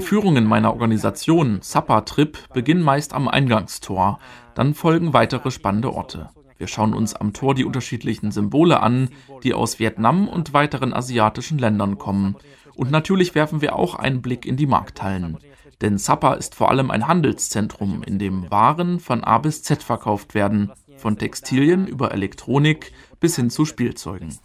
Die 0.00 0.06
Führungen 0.06 0.44
meiner 0.44 0.70
Organisation 0.74 1.60
Sapa 1.62 2.02
Trip 2.02 2.36
beginnen 2.52 2.82
meist 2.82 3.14
am 3.14 3.26
Eingangstor, 3.26 4.18
dann 4.54 4.74
folgen 4.74 5.14
weitere 5.14 5.50
spannende 5.50 5.94
Orte. 5.94 6.28
Wir 6.58 6.66
schauen 6.66 6.92
uns 6.92 7.14
am 7.14 7.32
Tor 7.32 7.54
die 7.54 7.64
unterschiedlichen 7.64 8.30
Symbole 8.30 8.80
an, 8.80 9.08
die 9.44 9.54
aus 9.54 9.78
Vietnam 9.78 10.28
und 10.28 10.52
weiteren 10.52 10.92
asiatischen 10.92 11.58
Ländern 11.58 11.96
kommen. 11.96 12.36
Und 12.74 12.90
natürlich 12.90 13.34
werfen 13.34 13.62
wir 13.62 13.76
auch 13.76 13.94
einen 13.94 14.20
Blick 14.20 14.44
in 14.44 14.58
die 14.58 14.66
Markthallen. 14.66 15.38
Denn 15.80 15.96
Sapa 15.96 16.34
ist 16.34 16.54
vor 16.54 16.70
allem 16.70 16.90
ein 16.90 17.08
Handelszentrum, 17.08 18.02
in 18.02 18.18
dem 18.18 18.50
Waren 18.50 19.00
von 19.00 19.24
A 19.24 19.38
bis 19.38 19.62
Z 19.62 19.82
verkauft 19.82 20.34
werden, 20.34 20.70
von 20.98 21.16
Textilien 21.16 21.86
über 21.86 22.12
Elektronik 22.12 22.92
bis 23.20 23.36
hin 23.36 23.48
zu 23.48 23.64
Spielzeugen. 23.64 24.36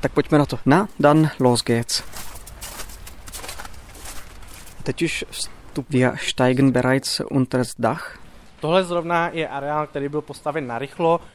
Tak 0.00 0.12
pojďme 0.12 0.38
na 0.38 0.46
to. 0.46 0.58
Na, 0.64 0.88
dann 0.98 1.30
los 1.38 1.64
geht's. 1.64 2.02
Teď 4.82 5.02
už 5.02 5.24
vstup, 5.30 5.86
wir 5.88 6.16
steigen 6.16 6.72
bereits 6.72 7.20
unter 7.20 7.58
das 7.58 7.74
Dach. 7.76 8.16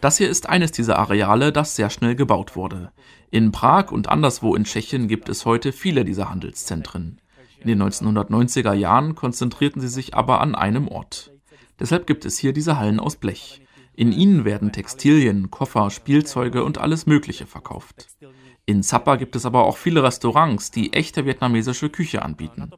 Das 0.01 0.17
hier 0.17 0.30
ist 0.30 0.49
eines 0.49 0.71
dieser 0.71 0.99
Areale, 0.99 1.51
das 1.51 1.75
sehr 1.75 1.89
schnell 1.89 2.15
gebaut 2.15 2.56
wurde. 2.56 2.91
In 3.32 3.51
Prag 3.51 3.91
und 3.91 4.10
anderswo 4.10 4.56
in 4.56 4.63
Tschechien 4.63 5.08
gibt 5.08 5.30
es 5.30 5.45
heute 5.45 5.71
viele 5.71 6.06
dieser 6.06 6.30
Handelszentren. 6.30 7.21
In 7.60 7.67
den 7.67 7.82
1990er 7.82 8.73
Jahren 8.73 9.15
konzentrierten 9.15 9.82
sie 9.82 9.88
sich 9.88 10.13
aber 10.13 10.41
an 10.41 10.54
einem 10.54 10.88
Ort. 10.88 11.32
Deshalb 11.80 12.06
gibt 12.06 12.25
es 12.25 12.38
hier 12.38 12.54
diese 12.54 12.78
Hallen 12.78 12.99
aus 12.99 13.15
Blech. 13.15 13.62
In 13.93 14.12
ihnen 14.12 14.45
werden 14.45 14.71
Textilien, 14.71 15.49
Koffer, 15.49 15.89
Spielzeuge 15.89 16.63
und 16.63 16.78
alles 16.78 17.06
Mögliche 17.06 17.47
verkauft. 17.47 18.08
In 18.67 18.82
Zappa 18.82 19.15
gibt 19.15 19.36
es 19.36 19.45
aber 19.45 19.63
auch 19.65 19.78
viele 19.78 20.01
Restaurants, 20.01 20.71
die 20.71 20.93
echte 20.93 21.25
vietnamesische 21.25 21.89
Küche 21.89 22.23
anbieten. 22.23 22.71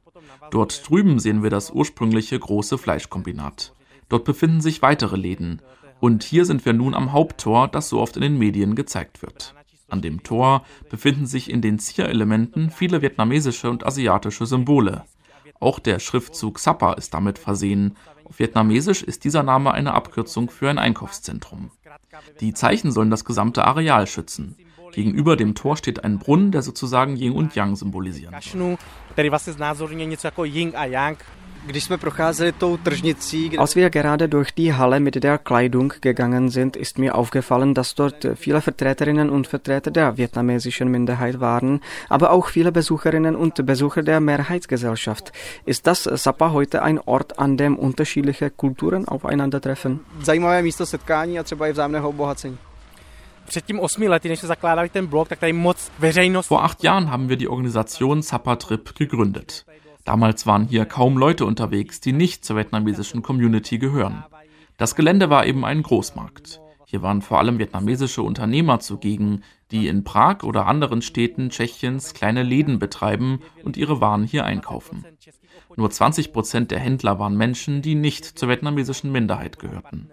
Dort 0.51 0.89
drüben 0.89 1.19
sehen 1.19 1.43
wir 1.43 1.49
das 1.49 1.71
ursprüngliche 1.71 2.37
große 2.37 2.77
Fleischkombinat. 2.77 3.73
Dort 4.09 4.25
befinden 4.25 4.59
sich 4.59 4.81
weitere 4.81 5.15
Läden. 5.15 5.61
Und 5.99 6.23
hier 6.23 6.45
sind 6.45 6.65
wir 6.65 6.73
nun 6.73 6.93
am 6.93 7.13
Haupttor, 7.13 7.67
das 7.69 7.89
so 7.89 7.99
oft 7.99 8.17
in 8.17 8.21
den 8.21 8.37
Medien 8.37 8.75
gezeigt 8.75 9.21
wird. 9.21 9.55
An 9.89 10.01
dem 10.01 10.23
Tor 10.23 10.65
befinden 10.89 11.25
sich 11.25 11.49
in 11.49 11.61
den 11.61 11.79
Zierelementen 11.79 12.69
viele 12.69 13.01
vietnamesische 13.01 13.69
und 13.69 13.85
asiatische 13.85 14.45
Symbole. 14.45 15.05
Auch 15.59 15.79
der 15.79 15.99
Schriftzug 15.99 16.59
Zappa 16.59 16.93
ist 16.93 17.13
damit 17.13 17.39
versehen. 17.39 17.95
Auf 18.25 18.39
Vietnamesisch 18.39 19.03
ist 19.03 19.23
dieser 19.23 19.43
Name 19.43 19.71
eine 19.71 19.93
Abkürzung 19.93 20.49
für 20.49 20.69
ein 20.69 20.77
Einkaufszentrum. 20.77 21.71
Die 22.41 22.53
Zeichen 22.53 22.91
sollen 22.91 23.09
das 23.09 23.23
gesamte 23.23 23.63
Areal 23.63 24.05
schützen. 24.05 24.55
Gegenüber 24.97 25.35
dem 25.35 25.53
Tor 25.53 25.77
steht 25.77 26.03
ein 26.03 26.17
Brunnen, 26.17 26.49
der 26.51 26.63
sozusagen 26.63 27.17
Yin 27.17 27.33
und 27.33 27.53
Yang 27.55 27.75
symbolisieren 27.75 28.33
soll. 28.41 28.77
Als 33.57 33.75
wir 33.75 33.89
gerade 33.91 34.27
durch 34.27 34.51
die 34.55 34.73
Halle 34.73 34.99
mit 34.99 35.23
der 35.23 35.37
Kleidung 35.37 35.93
gegangen 36.01 36.49
sind, 36.49 36.75
ist 36.75 36.97
mir 36.97 37.13
aufgefallen, 37.13 37.75
dass 37.75 37.93
dort 37.93 38.27
viele 38.37 38.61
Vertreterinnen 38.61 39.29
und 39.29 39.45
Vertreter 39.45 39.91
der 39.91 40.17
vietnamesischen 40.17 40.89
Minderheit 40.89 41.39
waren, 41.39 41.81
aber 42.09 42.31
auch 42.31 42.47
viele 42.47 42.71
Besucherinnen 42.71 43.35
und 43.35 43.63
Besucher 43.67 44.01
der 44.01 44.19
Mehrheitsgesellschaft. 44.19 45.31
Ist 45.65 45.85
das 45.85 46.05
Sapa 46.05 46.53
heute 46.53 46.81
ein 46.81 46.99
Ort, 46.99 47.37
an 47.37 47.55
dem 47.55 47.77
unterschiedliche 47.77 48.49
Kulturen 48.49 49.07
aufeinandertreffen? 49.07 49.99
Zajímavé 50.23 50.61
místo 50.61 50.85
setkání 50.85 51.39
a 51.39 51.43
třeba 51.43 51.67
i 51.67 51.73
vzájemného 51.73 52.09
obohacení. 52.09 52.57
Vor 56.47 56.63
acht 56.63 56.83
Jahren 56.83 57.11
haben 57.11 57.29
wir 57.29 57.37
die 57.37 57.47
Organisation 57.47 58.21
Zapatrip 58.21 58.95
gegründet. 58.95 59.65
Damals 60.03 60.45
waren 60.45 60.67
hier 60.67 60.85
kaum 60.85 61.17
Leute 61.17 61.45
unterwegs, 61.45 61.99
die 61.99 62.13
nicht 62.13 62.45
zur 62.45 62.55
vietnamesischen 62.55 63.21
Community 63.21 63.77
gehören. 63.77 64.23
Das 64.77 64.95
Gelände 64.95 65.29
war 65.29 65.45
eben 65.45 65.65
ein 65.65 65.83
Großmarkt. 65.83 66.61
Hier 66.85 67.01
waren 67.01 67.21
vor 67.21 67.39
allem 67.39 67.59
vietnamesische 67.59 68.21
Unternehmer 68.21 68.79
zugegen, 68.79 69.43
die 69.71 69.89
in 69.89 70.05
Prag 70.05 70.43
oder 70.43 70.67
anderen 70.67 71.01
Städten 71.01 71.49
Tschechiens 71.49 72.13
kleine 72.13 72.43
Läden 72.43 72.79
betreiben 72.79 73.41
und 73.63 73.75
ihre 73.75 73.99
Waren 73.99 74.23
hier 74.23 74.45
einkaufen. 74.45 75.05
Nur 75.75 75.91
20 75.91 76.31
Prozent 76.31 76.71
der 76.71 76.79
Händler 76.79 77.19
waren 77.19 77.35
Menschen, 77.35 77.81
die 77.81 77.95
nicht 77.95 78.23
zur 78.23 78.47
vietnamesischen 78.47 79.11
Minderheit 79.11 79.59
gehörten. 79.59 80.09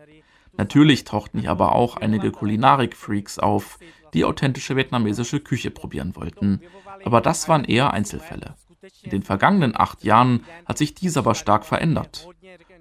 Natürlich 0.56 1.04
tauchten 1.04 1.40
hier 1.40 1.50
aber 1.50 1.74
auch 1.74 1.96
einige 1.96 2.30
Kulinarik-Freaks 2.30 3.38
auf, 3.38 3.78
die 4.12 4.24
authentische 4.24 4.76
vietnamesische 4.76 5.40
Küche 5.40 5.70
probieren 5.70 6.14
wollten. 6.16 6.60
Aber 7.04 7.20
das 7.20 7.48
waren 7.48 7.64
eher 7.64 7.92
Einzelfälle. 7.92 8.54
In 9.02 9.10
den 9.10 9.22
vergangenen 9.22 9.74
acht 9.74 10.04
Jahren 10.04 10.44
hat 10.66 10.78
sich 10.78 10.94
dies 10.94 11.16
aber 11.16 11.34
stark 11.34 11.64
verändert. 11.64 12.28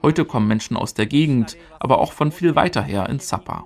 Heute 0.02 0.26
kommen 0.26 0.48
Menschen 0.48 0.76
aus 0.76 0.94
der 0.94 1.06
Gegend, 1.06 1.58
aber 1.80 2.00
auch 2.00 2.12
von 2.12 2.32
viel 2.32 2.56
weiter 2.56 2.82
her 2.82 3.10
in 3.10 3.20
Sapa. 3.20 3.66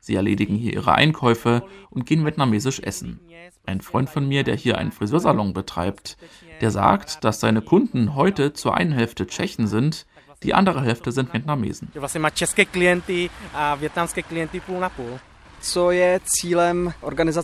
Sie 0.00 0.14
erledigen 0.14 0.54
hier 0.54 0.74
ihre 0.74 0.94
Einkäufe 0.94 1.64
und 1.88 2.04
gehen 2.04 2.26
vietnamesisch 2.26 2.80
essen. 2.80 3.20
Ein 3.64 3.80
Freund 3.80 4.10
von 4.10 4.28
mir, 4.28 4.44
der 4.44 4.54
hier 4.54 4.76
einen 4.76 4.92
Friseursalon 4.92 5.54
betreibt, 5.54 6.18
der 6.60 6.70
sagt, 6.70 7.24
dass 7.24 7.40
seine 7.40 7.62
Kunden 7.62 8.14
heute 8.14 8.52
zur 8.52 8.74
einen 8.74 8.92
Hälfte 8.92 9.26
Tschechen 9.26 9.66
sind, 9.66 10.06
die 10.42 10.54
andere 10.54 10.82
Hälfte 10.82 11.12
sind 11.12 11.32
Vietnamesen. 11.32 11.88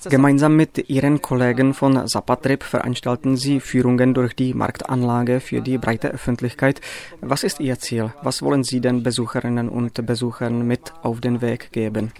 Gemeinsam 0.08 0.56
mit 0.56 0.88
Ihren 0.88 1.20
Kollegen 1.20 1.74
von 1.74 2.06
Zapatrip 2.06 2.62
veranstalten 2.62 3.36
Sie 3.36 3.58
Führungen 3.58 4.14
durch 4.14 4.36
die 4.36 4.54
Marktanlage 4.54 5.40
für 5.40 5.60
die 5.60 5.78
breite 5.78 6.08
Öffentlichkeit. 6.08 6.80
Was 7.20 7.42
ist 7.42 7.58
Ihr 7.58 7.78
Ziel? 7.80 8.12
Was 8.22 8.40
wollen 8.42 8.62
Sie 8.62 8.80
den 8.80 9.02
Besucherinnen 9.02 9.68
und 9.68 10.06
Besuchern 10.06 10.64
mit 10.64 10.92
auf 11.02 11.20
den 11.20 11.40
Weg 11.40 11.72
geben? 11.72 12.12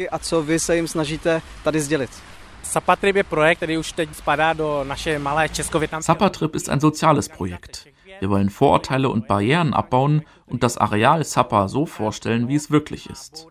Zapatrip 6.01 6.57
ist 6.57 6.69
ein 6.69 6.81
soziales 6.81 7.29
Projekt. 7.29 7.94
Wir 8.21 8.31
wollen 8.31 8.51
Vorurteile 8.51 9.09
und 9.09 9.27
Barrieren 9.27 9.75
abbauen 9.75 10.23
und 10.47 10.63
das 10.63 10.79
Areal 10.79 11.25
Sapa 11.25 11.69
so 11.69 11.87
vorstellen, 11.87 12.49
wie 12.49 12.55
es 12.55 12.71
wirklich 12.71 13.11
ist. 13.11 13.47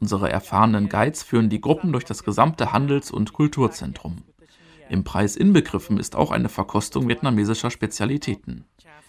Unsere 0.00 0.30
erfahrenen 0.30 0.88
Guides 0.88 1.22
führen 1.22 1.48
die 1.48 1.60
Gruppen 1.60 1.92
durch 1.92 2.04
das 2.04 2.24
gesamte 2.24 2.72
Handels- 2.72 3.10
und 3.10 3.32
Kulturzentrum. 3.32 4.22
Im 4.88 5.04
Preis 5.04 5.36
inbegriffen 5.36 5.98
ist 5.98 6.14
auch 6.14 6.30
eine 6.30 6.48
Verkostung 6.48 7.08
vietnamesischer 7.08 7.70
Spezialitäten. 7.70 8.64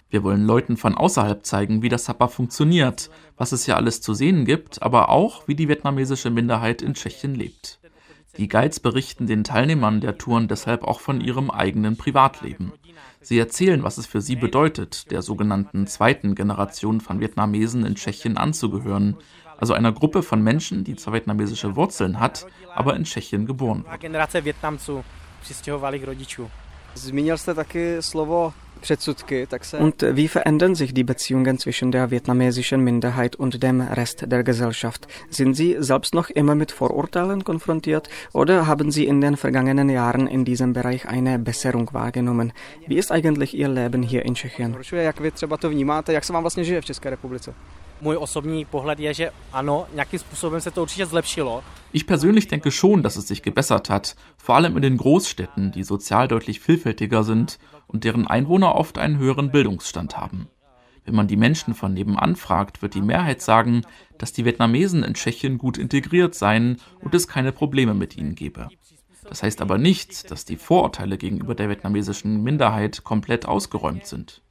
Wir 0.09 0.23
wollen 0.23 0.45
Leuten 0.45 0.77
von 0.77 0.95
außerhalb 0.95 1.45
zeigen, 1.45 1.81
wie 1.81 1.89
das 1.89 2.05
Sapa 2.05 2.27
funktioniert, 2.27 3.09
was 3.37 3.51
es 3.51 3.65
ja 3.65 3.75
alles 3.75 4.01
zu 4.01 4.13
sehen 4.13 4.45
gibt, 4.45 4.81
aber 4.81 5.09
auch, 5.09 5.47
wie 5.47 5.55
die 5.55 5.67
vietnamesische 5.67 6.29
Minderheit 6.29 6.81
in 6.81 6.93
Tschechien 6.93 7.35
lebt. 7.35 7.79
Die 8.37 8.47
Guides 8.47 8.79
berichten 8.79 9.27
den 9.27 9.43
Teilnehmern 9.43 10.01
der 10.01 10.17
Touren 10.17 10.47
deshalb 10.47 10.83
auch 10.83 10.99
von 10.99 11.21
ihrem 11.21 11.49
eigenen 11.49 11.97
Privatleben. 11.97 12.73
Sie 13.21 13.39
erzählen, 13.39 13.83
was 13.83 13.97
es 13.97 14.05
für 14.05 14.21
sie 14.21 14.35
bedeutet, 14.35 15.09
der 15.11 15.21
sogenannten 15.21 15.87
zweiten 15.87 16.35
Generation 16.35 17.01
von 17.01 17.19
Vietnamesen 17.19 17.85
in 17.85 17.95
Tschechien 17.95 18.37
anzugehören, 18.37 19.17
also 19.57 19.73
einer 19.73 19.91
Gruppe 19.93 20.21
von 20.21 20.43
Menschen, 20.43 20.83
die 20.83 20.95
zwar 20.95 21.13
vietnamesische 21.13 21.75
Wurzeln 21.75 22.19
hat, 22.19 22.45
aber 22.73 22.95
in 22.95 23.05
Tschechien 23.05 23.45
geboren 23.45 23.85
wurde. 23.85 23.89
Und 29.79 30.05
wie 30.15 30.27
verändern 30.27 30.75
sich 30.75 30.93
die 30.93 31.03
Beziehungen 31.03 31.57
zwischen 31.57 31.91
der 31.91 32.11
vietnamesischen 32.11 32.83
Minderheit 32.83 33.35
und 33.35 33.63
dem 33.63 33.81
Rest 33.81 34.31
der 34.31 34.43
Gesellschaft? 34.43 35.07
Sind 35.29 35.55
Sie 35.55 35.75
selbst 35.79 36.13
noch 36.13 36.29
immer 36.29 36.55
mit 36.55 36.71
Vorurteilen 36.71 37.43
konfrontiert 37.43 38.09
oder 38.33 38.67
haben 38.67 38.91
Sie 38.91 39.05
in 39.05 39.21
den 39.21 39.37
vergangenen 39.37 39.89
Jahren 39.89 40.27
in 40.27 40.45
diesem 40.45 40.73
Bereich 40.73 41.07
eine 41.07 41.39
Besserung 41.39 41.89
wahrgenommen? 41.93 42.53
Wie 42.87 42.97
ist 42.97 43.11
eigentlich 43.11 43.55
Ihr 43.57 43.69
Leben 43.69 44.03
hier 44.03 44.25
in 44.25 44.35
Tschechien? 44.35 44.75
Můj 48.01 48.17
osobní 48.17 48.65
pohled 48.65 48.99
je, 48.99 49.13
že 49.13 49.31
ano, 49.53 49.87
nějakým 49.93 50.19
způsobem 50.19 50.61
se 50.61 50.71
to 50.71 50.81
určitě 50.81 51.05
zlepšilo. 51.05 51.63
Ich 51.91 52.05
persönlich 52.05 52.47
denke 52.47 52.71
schon, 52.71 53.01
dass 53.01 53.15
es 53.15 53.27
sich 53.27 53.41
gebessert 53.41 53.89
hat, 53.89 54.15
vor 54.37 54.55
allem 54.55 54.75
in 54.75 54.81
den 54.81 54.97
Großstädten, 54.97 55.71
die 55.71 55.83
sozial 55.83 56.27
deutlich 56.27 56.59
vielfältiger 56.59 57.23
sind 57.23 57.57
und 57.87 58.03
deren 58.03 58.27
Einwohner 58.27 58.75
oft 58.75 58.97
einen 58.97 59.17
höheren 59.17 59.51
Bildungsstand 59.51 60.17
haben. 60.17 60.47
Wenn 61.05 61.15
man 61.15 61.27
die 61.27 61.37
Menschen 61.37 61.75
von 61.75 61.93
nebenan 61.93 62.35
fragt, 62.35 62.81
wird 62.81 62.95
die 62.95 63.01
Mehrheit 63.01 63.41
sagen, 63.41 63.83
dass 64.17 64.33
die 64.33 64.43
Vietnamesen 64.43 65.03
in 65.03 65.13
Tschechien 65.13 65.57
gut 65.57 65.77
integriert 65.77 66.35
seien 66.35 66.77
und 67.01 67.13
es 67.13 67.27
keine 67.27 67.51
Probleme 67.51 67.93
mit 67.93 68.17
ihnen 68.17 68.35
gebe. 68.35 68.69
Das 69.29 69.43
heißt 69.43 69.61
aber 69.61 69.77
nicht, 69.77 70.29
dass 70.31 70.45
die 70.45 70.57
Vorurteile 70.57 71.17
gegenüber 71.17 71.55
der 71.55 71.69
vietnamesischen 71.69 72.43
Minderheit 72.43 73.03
komplett 73.03 73.45
ausgeräumt 73.45 74.05
sind. 74.05 74.41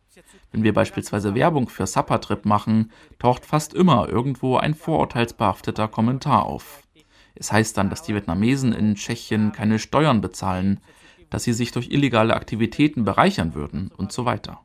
Wenn 0.53 0.63
wir 0.63 0.73
beispielsweise 0.73 1.35
Werbung 1.35 1.69
für 1.69 1.87
Suppertrip 1.87 2.45
machen, 2.45 2.93
taucht 3.19 3.45
fast 3.45 3.75
immer 3.75 4.09
irgendwo 4.09 4.57
ein 4.57 4.75
vorurteilsbehafteter 4.75 5.89
Kommentar 5.89 6.45
auf. 6.47 6.83
Es 7.35 7.53
heißt 7.53 7.77
dann, 7.77 7.91
dass 7.91 8.03
die 8.03 8.15
Vietnamesen 8.15 8.73
in 8.73 8.95
Tschechien 8.95 9.53
keine 9.53 9.79
Steuern 9.79 10.21
bezahlen, 10.21 10.81
dass 11.31 11.45
sie 11.45 11.53
sich 11.53 11.73
durch 11.73 11.91
illegale 11.91 12.35
Aktivitäten 12.35 13.05
bereichern 13.05 13.55
würden 13.55 13.91
und 13.97 14.13
so 14.13 14.25
weiter. 14.25 14.61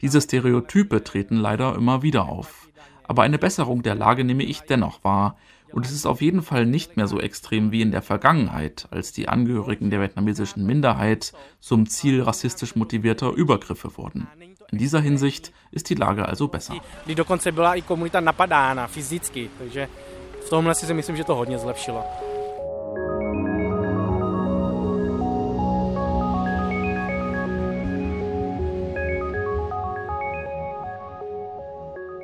Diese 0.00 0.20
Stereotype 0.20 1.04
treten 1.04 1.36
leider 1.36 1.74
immer 1.74 2.02
wieder 2.02 2.26
auf. 2.28 2.68
Aber 3.02 3.22
eine 3.22 3.38
Besserung 3.38 3.82
der 3.82 3.94
Lage 3.94 4.24
nehme 4.24 4.44
ich 4.44 4.60
dennoch 4.60 5.04
wahr, 5.04 5.36
und 5.72 5.86
es 5.86 5.92
ist 5.92 6.06
auf 6.06 6.20
jeden 6.20 6.42
Fall 6.42 6.66
nicht 6.66 6.96
mehr 6.96 7.06
so 7.06 7.20
extrem 7.20 7.70
wie 7.70 7.82
in 7.82 7.92
der 7.92 8.02
Vergangenheit, 8.02 8.88
als 8.90 9.12
die 9.12 9.28
Angehörigen 9.28 9.90
der 9.90 10.00
vietnamesischen 10.00 10.66
Minderheit 10.66 11.32
zum 11.60 11.86
Ziel 11.86 12.22
rassistisch 12.22 12.74
motivierter 12.74 13.30
Übergriffe 13.30 13.96
wurden. 13.96 14.26
In 14.72 14.78
dieser 14.78 15.00
Hinsicht 15.00 15.52
ist 15.72 15.90
die 15.90 15.94
Lage 15.94 16.28
also 16.28 16.48
besser. 16.48 16.74
V 20.40 20.50
tomhle 20.50 20.74
si 20.74 20.94
myslím, 20.94 21.16
že 21.16 21.24
to 21.24 21.34
hodně 21.34 21.58
zlepšilo. 21.58 22.04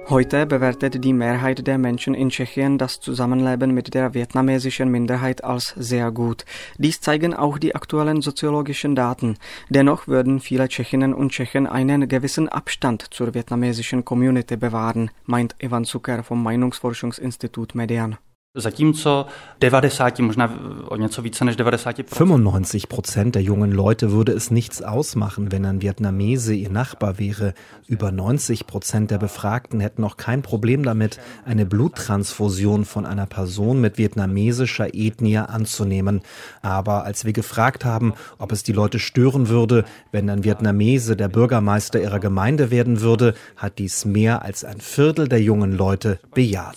Heute 0.09 0.47
bewertet 0.47 1.03
die 1.05 1.12
Mehrheit 1.12 1.66
der 1.66 1.79
Menschen 1.79 2.14
in 2.14 2.29
Tschechien 2.29 2.79
das 2.79 3.01
Zusammenleben 3.01 3.75
mit 3.75 3.92
der 3.92 4.14
vietnamesischen 4.14 4.88
Minderheit 4.88 5.42
als 5.42 5.75
sehr 5.77 6.12
gut. 6.12 6.45
Dies 6.79 7.01
zeigen 7.01 7.35
auch 7.35 7.59
die 7.59 7.75
aktuellen 7.75 8.23
soziologischen 8.23 8.95
Daten. 8.95 9.37
Dennoch 9.69 10.07
würden 10.07 10.38
viele 10.38 10.69
Tschechinnen 10.69 11.12
und 11.12 11.33
Tschechen 11.33 11.66
einen 11.66 12.07
gewissen 12.07 12.49
Abstand 12.49 13.03
zur 13.12 13.35
vietnamesischen 13.35 14.05
Community 14.05 14.57
bewahren, 14.57 15.11
meint 15.25 15.57
Ivan 15.59 15.85
Zucker 15.85 16.23
vom 16.23 16.40
Meinungsforschungsinstitut 16.40 17.75
Median. 17.75 18.16
Zatímco 18.57 19.27
90, 19.61 20.21
možná 20.21 20.59
o 20.88 20.97
něco 20.97 21.23
více 21.23 21.45
než 21.45 21.57
90 21.57 21.97
95 22.07 22.88
Prozent 22.88 23.35
der 23.35 23.42
jungen 23.42 23.73
Leute 23.73 24.12
würde 24.12 24.33
es 24.33 24.51
nichts 24.51 24.83
ausmachen, 24.83 25.53
wenn 25.53 25.66
ein 25.66 25.83
Vietnamese 25.83 26.55
ihr 26.55 26.71
Nachbar 26.71 27.19
wäre. 27.19 27.55
Über 27.88 28.11
90 28.11 28.66
Prozent 28.66 29.11
der 29.11 29.19
Befragten 29.19 29.81
hätten 29.81 30.05
auch 30.05 30.16
kein 30.16 30.42
Problem 30.42 30.83
damit, 30.83 31.19
eine 31.45 31.66
Bluttransfusion 31.66 32.85
von 32.85 33.07
einer 33.07 33.27
Person 33.27 33.81
mit 33.81 33.99
vietnamesischer 33.99 34.95
Ethnie 34.95 35.38
anzunehmen. 35.38 36.23
Aber 36.62 37.05
als 37.05 37.25
wir 37.25 37.33
gefragt 37.33 37.85
haben, 37.85 38.14
ob 38.38 38.53
es 38.53 38.62
die 38.62 38.73
Leute 38.73 38.99
stören 38.99 39.49
würde, 39.49 39.85
wenn 40.12 40.31
ein 40.31 40.45
Vietnamese 40.45 41.16
der 41.16 41.29
Bürgermeister 41.29 42.01
ihrer 42.01 42.21
Gemeinde 42.21 42.71
werden 42.71 43.01
würde, 43.01 43.35
hat 43.57 43.79
dies 43.79 44.05
mehr 44.05 44.42
als 44.42 44.64
ein 44.64 44.81
Viertel 44.81 45.29
der 45.29 45.42
jungen 45.42 45.73
Leute 45.73 46.19
bejaht 46.35 46.77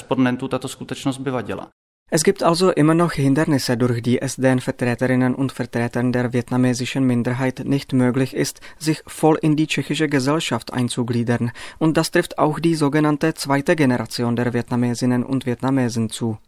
respondentů 0.00 0.48
tato 0.48 0.68
skutečnost 0.68 1.18
by 1.18 1.30
vadila. 1.30 1.68
Es 2.12 2.24
gibt 2.24 2.42
also 2.42 2.72
immer 2.72 2.96
noch 2.96 3.12
Hindernisse, 3.12 3.76
durch 3.76 4.02
die 4.02 4.18
es 4.20 4.36
den 4.36 4.60
Vertreterinnen 4.60 5.34
und 5.34 5.52
Vertretern 5.52 6.12
der 6.12 6.32
vietnamesischen 6.32 7.04
Minderheit 7.04 7.62
nicht 7.64 7.92
möglich 7.92 8.34
ist, 8.34 8.60
sich 8.78 9.02
voll 9.06 9.38
in 9.42 9.54
die 9.54 9.68
tschechische 9.68 10.08
Gesellschaft 10.08 10.72
einzugliedern, 10.72 11.52
und 11.78 11.96
das 11.96 12.10
trifft 12.10 12.38
auch 12.38 12.58
die 12.58 12.74
sogenannte 12.74 13.34
zweite 13.34 13.76
Generation 13.76 14.34
der 14.34 14.52
Vietnamesinnen 14.52 15.22
und 15.22 15.46
Vietnamesen 15.46 16.10
zu. 16.10 16.38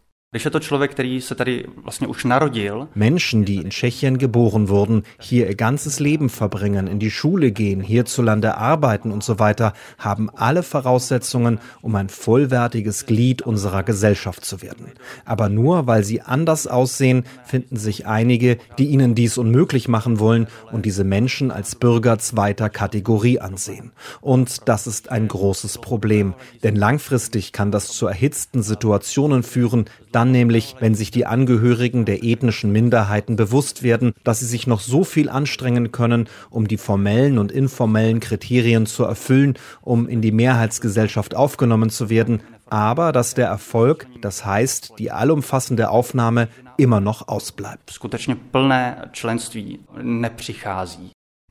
Menschen, 2.95 3.45
die 3.45 3.57
in 3.57 3.69
Tschechien 3.69 4.17
geboren 4.17 4.67
wurden, 4.67 5.03
hier 5.19 5.47
ihr 5.47 5.53
ganzes 5.53 5.99
Leben 5.99 6.27
verbringen, 6.27 6.87
in 6.87 6.97
die 6.97 7.11
Schule 7.11 7.51
gehen, 7.51 7.81
hierzulande 7.81 8.57
arbeiten 8.57 9.11
und 9.11 9.23
so 9.23 9.37
weiter, 9.37 9.73
haben 9.99 10.31
alle 10.31 10.63
Voraussetzungen, 10.63 11.59
um 11.83 11.93
ein 11.93 12.09
vollwertiges 12.09 13.05
Glied 13.05 13.43
unserer 13.43 13.83
Gesellschaft 13.83 14.43
zu 14.43 14.63
werden. 14.63 14.93
Aber 15.23 15.49
nur 15.49 15.85
weil 15.85 16.03
sie 16.03 16.21
anders 16.21 16.65
aussehen, 16.65 17.25
finden 17.45 17.77
sich 17.77 18.07
einige, 18.07 18.57
die 18.79 18.87
ihnen 18.87 19.13
dies 19.13 19.37
unmöglich 19.37 19.87
machen 19.87 20.17
wollen 20.17 20.47
und 20.71 20.87
diese 20.87 21.03
Menschen 21.03 21.51
als 21.51 21.75
Bürger 21.75 22.17
zweiter 22.17 22.71
Kategorie 22.71 23.39
ansehen. 23.39 23.91
Und 24.19 24.67
das 24.67 24.87
ist 24.87 25.11
ein 25.11 25.27
großes 25.27 25.77
Problem, 25.77 26.33
denn 26.63 26.75
langfristig 26.75 27.51
kann 27.51 27.69
das 27.69 27.89
zu 27.89 28.07
erhitzten 28.07 28.63
Situationen 28.63 29.43
führen, 29.43 29.85
dann 30.11 30.22
nämlich, 30.31 30.75
wenn 30.79 30.95
sich 30.95 31.11
die 31.11 31.25
Angehörigen 31.25 32.05
der 32.05 32.23
ethnischen 32.23 32.71
Minderheiten 32.71 33.35
bewusst 33.35 33.83
werden, 33.83 34.13
dass 34.23 34.39
sie 34.39 34.45
sich 34.45 34.67
noch 34.67 34.79
so 34.79 35.03
viel 35.03 35.29
anstrengen 35.29 35.91
können, 35.91 36.29
um 36.49 36.67
die 36.67 36.77
formellen 36.77 37.37
und 37.37 37.51
informellen 37.51 38.19
Kriterien 38.19 38.85
zu 38.85 39.03
erfüllen, 39.03 39.55
um 39.81 40.07
in 40.07 40.21
die 40.21 40.31
Mehrheitsgesellschaft 40.31 41.35
aufgenommen 41.35 41.89
zu 41.89 42.09
werden, 42.09 42.41
aber 42.69 43.11
dass 43.11 43.33
der 43.33 43.47
Erfolg, 43.47 44.07
das 44.21 44.45
heißt 44.45 44.93
die 44.97 45.11
allumfassende 45.11 45.89
Aufnahme, 45.89 46.47
immer 46.77 46.99
noch 46.99 47.27
ausbleibt. 47.27 47.99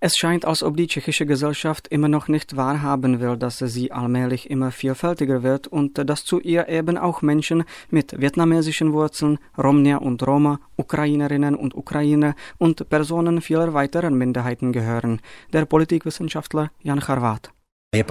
Es 0.05 0.17
scheint, 0.17 0.45
als 0.45 0.65
ob 0.65 0.77
die 0.77 0.89
tschechische 0.89 1.27
Gesellschaft 1.27 1.87
immer 1.87 2.09
noch 2.09 2.27
nicht 2.27 2.57
wahrhaben 2.57 3.21
will, 3.21 3.37
dass 3.37 3.59
sie 3.59 3.93
allmählich 3.93 4.51
immer 4.51 4.73
vielfältiger 4.73 5.45
wird 5.45 5.69
und 5.69 5.97
dass 5.97 6.25
zu 6.25 6.41
ihr 6.41 6.69
eben 6.69 6.99
auch 6.99 7.23
Menschen 7.23 7.63
mit 7.89 8.21
vietnamesischen 8.21 8.93
Wurzeln, 8.93 9.39
Romnia 9.57 9.99
und 9.99 10.27
Roma, 10.27 10.59
Ukrainerinnen 10.75 11.55
und 11.55 11.77
Ukrainer 11.77 12.35
und 12.59 12.89
Personen 12.89 13.41
vieler 13.41 13.75
weiteren 13.75 14.19
Minderheiten 14.19 14.73
gehören. 14.73 15.21
Der 15.53 15.67
Politikwissenschaftler 15.67 16.73
Jan 16.81 16.99
Charvat. 17.01 17.53
Eh, 17.95 18.05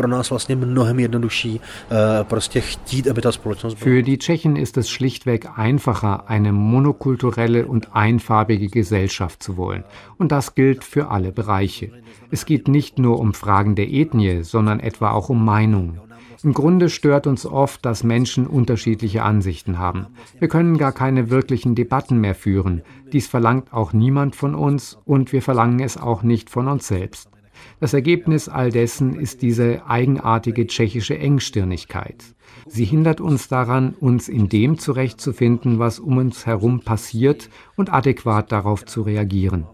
Für 3.77 4.03
die 4.03 4.17
Tschechen 4.19 4.55
ist 4.55 4.77
es 4.77 4.89
schlichtweg 4.91 5.57
einfacher, 5.57 6.29
eine 6.29 6.51
monokulturelle 6.51 7.65
und 7.65 7.95
einfarbige 7.95 8.67
Gesellschaft 8.67 9.41
zu 9.41 9.57
wollen. 9.57 9.83
Und 10.19 10.31
das 10.31 10.53
gilt 10.53 10.83
für 10.83 11.09
alle 11.09 11.31
Bereiche. 11.31 11.89
Es 12.29 12.45
geht 12.45 12.67
nicht 12.67 12.99
nur 12.99 13.19
um 13.19 13.33
Fragen 13.33 13.73
der 13.73 13.91
Ethnie, 13.91 14.43
sondern 14.43 14.79
etwa 14.79 15.09
auch 15.09 15.29
um 15.29 15.43
Meinungen. 15.43 15.99
Im 16.43 16.53
Grunde 16.53 16.87
stört 16.91 17.25
uns 17.25 17.47
oft, 17.47 17.83
dass 17.83 18.03
Menschen 18.03 18.45
unterschiedliche 18.45 19.23
Ansichten 19.23 19.79
haben. 19.79 20.09
Wir 20.37 20.47
können 20.47 20.77
gar 20.77 20.91
keine 20.91 21.31
wirklichen 21.31 21.73
Debatten 21.73 22.19
mehr 22.21 22.35
führen. 22.35 22.83
Dies 23.13 23.27
verlangt 23.27 23.73
auch 23.73 23.93
niemand 23.93 24.35
von 24.35 24.53
uns 24.53 24.99
und 25.05 25.33
wir 25.33 25.41
verlangen 25.41 25.79
es 25.79 25.97
auch 25.97 26.21
nicht 26.21 26.51
von 26.51 26.67
uns 26.67 26.87
selbst. 26.87 27.31
Das 27.79 27.93
Ergebnis 27.93 28.49
all 28.49 28.71
dessen 28.71 29.15
ist 29.15 29.41
diese 29.41 29.87
eigenartige 29.87 30.67
tschechische 30.67 31.17
Engstirnigkeit. 31.17 32.23
Sie 32.67 32.85
hindert 32.85 33.21
uns 33.21 33.47
daran, 33.47 33.93
uns 33.99 34.29
in 34.29 34.49
dem 34.49 34.77
zurechtzufinden, 34.77 35.79
was 35.79 35.99
um 35.99 36.17
uns 36.17 36.45
herum 36.45 36.81
passiert 36.81 37.49
und 37.75 37.91
adäquat 37.91 38.51
darauf 38.51 38.85
zu 38.85 39.01
reagieren. 39.01 39.65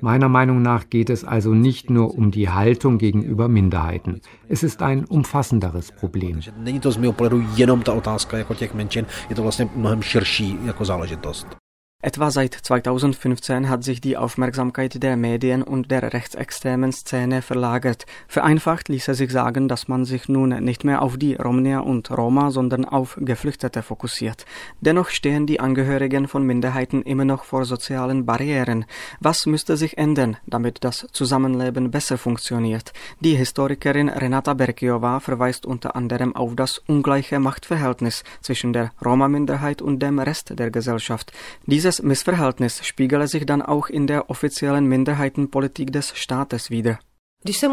Meiner 0.00 0.28
Meinung 0.28 0.60
nach 0.60 0.90
geht 0.90 1.08
es 1.08 1.24
also 1.24 1.54
nicht 1.54 1.88
nur 1.88 2.14
um 2.14 2.30
die 2.30 2.50
Haltung 2.50 2.98
gegenüber 2.98 3.48
Minderheiten. 3.48 4.20
Es 4.46 4.62
ist 4.62 4.82
ein 4.82 5.06
umfassenderes 5.06 5.90
Problem. 5.92 6.40
Etwa 12.02 12.30
seit 12.30 12.52
2015 12.52 13.70
hat 13.70 13.82
sich 13.82 14.02
die 14.02 14.18
Aufmerksamkeit 14.18 15.02
der 15.02 15.16
Medien 15.16 15.62
und 15.62 15.90
der 15.90 16.12
rechtsextremen 16.12 16.92
Szene 16.92 17.40
verlagert. 17.40 18.04
Vereinfacht 18.28 18.90
ließe 18.90 19.14
sich 19.14 19.32
sagen, 19.32 19.66
dass 19.66 19.88
man 19.88 20.04
sich 20.04 20.28
nun 20.28 20.50
nicht 20.62 20.84
mehr 20.84 21.00
auf 21.00 21.16
die 21.16 21.36
Romnia 21.36 21.80
und 21.80 22.10
Roma, 22.10 22.50
sondern 22.50 22.84
auf 22.84 23.16
Geflüchtete 23.18 23.82
fokussiert. 23.82 24.44
Dennoch 24.82 25.08
stehen 25.08 25.46
die 25.46 25.58
Angehörigen 25.58 26.28
von 26.28 26.44
Minderheiten 26.44 27.00
immer 27.00 27.24
noch 27.24 27.44
vor 27.44 27.64
sozialen 27.64 28.26
Barrieren. 28.26 28.84
Was 29.20 29.46
müsste 29.46 29.78
sich 29.78 29.96
ändern, 29.96 30.36
damit 30.46 30.84
das 30.84 31.08
Zusammenleben 31.12 31.90
besser 31.90 32.18
funktioniert? 32.18 32.92
Die 33.20 33.36
Historikerin 33.36 34.10
Renata 34.10 34.52
Berkiova 34.52 35.18
verweist 35.20 35.64
unter 35.64 35.96
anderem 35.96 36.36
auf 36.36 36.54
das 36.56 36.76
ungleiche 36.76 37.40
Machtverhältnis 37.40 38.22
zwischen 38.42 38.74
der 38.74 38.92
Roma-Minderheit 39.02 39.80
und 39.80 40.00
dem 40.00 40.18
Rest 40.18 40.58
der 40.58 40.70
Gesellschaft. 40.70 41.32
Diese 41.64 41.85
dieses 41.86 42.02
Missverhältnis 42.02 42.84
spiegele 42.84 43.28
sich 43.28 43.46
dann 43.46 43.62
auch 43.62 43.88
in 43.88 44.08
der 44.08 44.28
offiziellen 44.28 44.86
Minderheitenpolitik 44.86 45.92
des 45.92 46.16
Staates 46.16 46.68
wider. 46.68 46.98
Wenn 47.44 47.70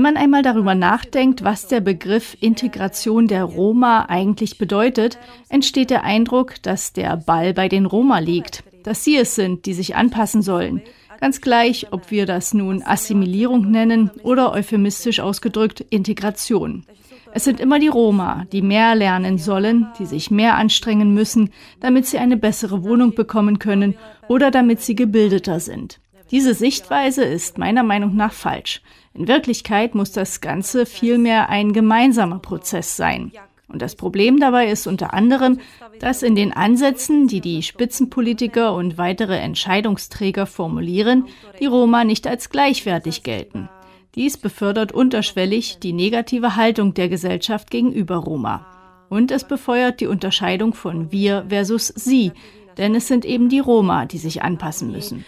man 0.00 0.16
einmal 0.16 0.42
darüber 0.42 0.74
nachdenkt, 0.74 1.44
was 1.44 1.66
der 1.66 1.80
Begriff 1.80 2.38
Integration 2.40 3.28
der 3.28 3.44
Roma 3.44 4.06
eigentlich 4.08 4.56
bedeutet, 4.56 5.18
entsteht 5.50 5.90
der 5.90 6.04
Eindruck, 6.04 6.54
dass 6.62 6.94
der 6.94 7.18
Ball 7.18 7.52
bei 7.52 7.68
den 7.68 7.84
Roma 7.84 8.20
liegt, 8.20 8.64
dass 8.82 9.04
sie 9.04 9.18
es 9.18 9.34
sind, 9.34 9.66
die 9.66 9.74
sich 9.74 9.94
anpassen 9.94 10.40
sollen. 10.40 10.80
Ganz 11.20 11.42
gleich, 11.42 11.92
ob 11.92 12.10
wir 12.10 12.24
das 12.24 12.54
nun 12.54 12.82
Assimilierung 12.82 13.70
nennen 13.70 14.10
oder 14.22 14.52
euphemistisch 14.52 15.20
ausgedrückt 15.20 15.84
Integration. 15.90 16.86
Es 17.34 17.44
sind 17.44 17.60
immer 17.60 17.78
die 17.78 17.88
Roma, 17.88 18.44
die 18.52 18.60
mehr 18.60 18.94
lernen 18.94 19.38
sollen, 19.38 19.88
die 19.98 20.06
sich 20.06 20.30
mehr 20.30 20.56
anstrengen 20.56 21.14
müssen, 21.14 21.50
damit 21.80 22.06
sie 22.06 22.18
eine 22.18 22.36
bessere 22.36 22.84
Wohnung 22.84 23.14
bekommen 23.14 23.58
können 23.58 23.96
oder 24.28 24.50
damit 24.50 24.82
sie 24.82 24.94
gebildeter 24.94 25.58
sind. 25.58 25.98
Diese 26.30 26.54
Sichtweise 26.54 27.24
ist 27.24 27.58
meiner 27.58 27.82
Meinung 27.82 28.16
nach 28.16 28.32
falsch. 28.32 28.82
In 29.14 29.28
Wirklichkeit 29.28 29.94
muss 29.94 30.12
das 30.12 30.40
Ganze 30.40 30.86
vielmehr 30.86 31.48
ein 31.48 31.72
gemeinsamer 31.72 32.38
Prozess 32.38 32.96
sein. 32.96 33.32
Und 33.68 33.80
das 33.80 33.96
Problem 33.96 34.38
dabei 34.38 34.70
ist 34.70 34.86
unter 34.86 35.14
anderem, 35.14 35.58
dass 36.00 36.22
in 36.22 36.34
den 36.34 36.52
Ansätzen, 36.52 37.28
die 37.28 37.40
die 37.40 37.62
Spitzenpolitiker 37.62 38.74
und 38.74 38.98
weitere 38.98 39.38
Entscheidungsträger 39.38 40.46
formulieren, 40.46 41.26
die 41.60 41.66
Roma 41.66 42.04
nicht 42.04 42.26
als 42.26 42.50
gleichwertig 42.50 43.22
gelten. 43.22 43.70
Dies 44.14 44.36
befördert 44.36 44.92
unterschwellig 44.92 45.78
die 45.78 45.94
negative 45.94 46.54
Haltung 46.56 46.92
der 46.92 47.08
Gesellschaft 47.08 47.70
gegenüber 47.70 48.16
Roma. 48.16 48.66
Und 49.08 49.30
es 49.30 49.44
befeuert 49.44 50.00
die 50.00 50.06
Unterscheidung 50.06 50.74
von 50.74 51.10
wir 51.10 51.46
versus 51.48 51.88
sie, 51.88 52.32
denn 52.76 52.94
es 52.94 53.08
sind 53.08 53.24
eben 53.24 53.48
die 53.48 53.58
Roma, 53.58 54.04
die 54.04 54.18
sich 54.18 54.42
anpassen 54.42 54.92
müssen. 54.92 55.24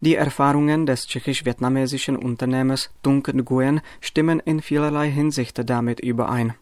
Die 0.00 0.14
Erfahrungen 0.14 0.86
des 0.86 1.06
tschechisch-vietnamesischen 1.06 2.16
Unternehmers 2.16 2.90
Tung 3.02 3.22
Nguyen 3.22 3.82
stimmen 4.00 4.40
in 4.40 4.60
vielerlei 4.60 5.10
Hinsicht 5.10 5.60
damit 5.68 6.00
überein. 6.00 6.54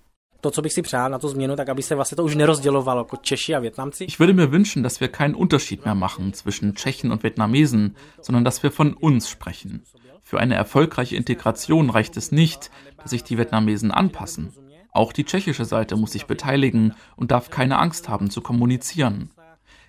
Ich 4.06 4.20
würde 4.20 4.34
mir 4.34 4.52
wünschen, 4.52 4.82
dass 4.82 5.00
wir 5.00 5.08
keinen 5.08 5.34
Unterschied 5.34 5.84
mehr 5.84 5.94
machen 5.94 6.32
zwischen 6.32 6.74
Tschechen 6.74 7.10
und 7.12 7.22
Vietnamesen, 7.22 7.96
sondern 8.20 8.44
dass 8.44 8.62
wir 8.62 8.72
von 8.72 8.94
uns 8.94 9.28
sprechen. 9.28 9.84
Für 10.22 10.38
eine 10.38 10.54
erfolgreiche 10.54 11.16
Integration 11.16 11.90
reicht 11.90 12.16
es 12.16 12.30
nicht, 12.30 12.70
dass 12.98 13.10
sich 13.10 13.24
die 13.24 13.36
Vietnamesen 13.36 13.90
anpassen. 13.90 14.52
Auch 14.92 15.12
die 15.12 15.24
tschechische 15.24 15.64
Seite 15.64 15.96
muss 15.96 16.12
sich 16.12 16.26
beteiligen 16.26 16.94
und 17.16 17.30
darf 17.30 17.50
keine 17.50 17.78
Angst 17.78 18.08
haben 18.08 18.30
zu 18.30 18.40
kommunizieren. 18.40 19.30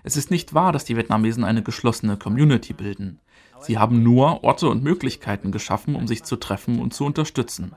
Es 0.04 0.18
ist 0.18 0.32
nicht 0.32 0.54
wahr, 0.54 0.72
dass 0.72 0.86
die 0.86 0.98
Vietnamesen 0.98 1.44
eine 1.44 1.62
geschlossene 1.62 2.18
Community 2.18 2.74
bilden. 2.74 3.20
Sie 3.60 3.78
haben 3.78 4.02
nur 4.02 4.44
Orte 4.44 4.68
und 4.68 4.84
Möglichkeiten 4.84 5.52
geschaffen, 5.52 5.96
um 5.96 6.08
sich 6.08 6.24
zu 6.24 6.36
treffen 6.36 6.80
und 6.80 6.94
zu 6.94 7.06
unterstützen. 7.06 7.76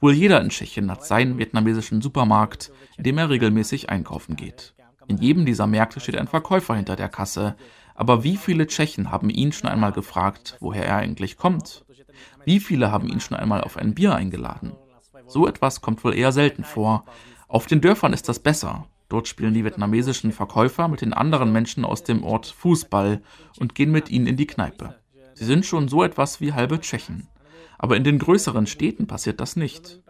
Wohl 0.00 0.12
jeder 0.12 0.40
in 0.40 0.50
Tschechien 0.50 0.90
hat 0.90 1.04
seinen 1.04 1.38
vietnamesischen 1.38 2.00
Supermarkt, 2.00 2.70
in 2.96 3.04
dem 3.04 3.18
er 3.18 3.30
regelmäßig 3.30 3.90
einkaufen 3.90 4.36
geht. 4.36 4.74
In 5.08 5.18
jedem 5.18 5.44
dieser 5.44 5.66
Märkte 5.66 6.00
steht 6.00 6.16
ein 6.16 6.28
Verkäufer 6.28 6.76
hinter 6.76 6.94
der 6.94 7.08
Kasse. 7.08 7.56
Aber 7.94 8.22
wie 8.22 8.36
viele 8.36 8.66
Tschechen 8.66 9.10
haben 9.10 9.30
ihn 9.30 9.50
schon 9.50 9.68
einmal 9.68 9.90
gefragt, 9.90 10.56
woher 10.60 10.86
er 10.86 10.96
eigentlich 10.96 11.36
kommt? 11.36 11.84
Wie 12.44 12.60
viele 12.60 12.92
haben 12.92 13.08
ihn 13.08 13.20
schon 13.20 13.36
einmal 13.36 13.62
auf 13.62 13.76
ein 13.76 13.94
Bier 13.94 14.14
eingeladen? 14.14 14.76
So 15.26 15.48
etwas 15.48 15.80
kommt 15.80 16.04
wohl 16.04 16.14
eher 16.14 16.30
selten 16.30 16.62
vor. 16.62 17.04
Auf 17.48 17.66
den 17.66 17.80
Dörfern 17.80 18.12
ist 18.12 18.28
das 18.28 18.38
besser. 18.38 18.86
Dort 19.08 19.26
spielen 19.26 19.54
die 19.54 19.64
vietnamesischen 19.64 20.32
Verkäufer 20.32 20.86
mit 20.86 21.00
den 21.00 21.14
anderen 21.14 21.50
Menschen 21.50 21.84
aus 21.84 22.04
dem 22.04 22.22
Ort 22.22 22.46
Fußball 22.46 23.22
und 23.58 23.74
gehen 23.74 23.90
mit 23.90 24.10
ihnen 24.10 24.26
in 24.26 24.36
die 24.36 24.46
Kneipe. 24.46 24.94
Sie 25.34 25.46
sind 25.46 25.64
schon 25.64 25.88
so 25.88 26.04
etwas 26.04 26.40
wie 26.40 26.52
halbe 26.52 26.80
Tschechen. 26.80 27.26
Aber 27.78 27.96
in 27.96 28.04
den 28.04 28.18
größeren 28.18 28.66
Städten 28.66 29.06
passiert 29.06 29.40
das 29.40 29.56
nicht. 29.56 30.00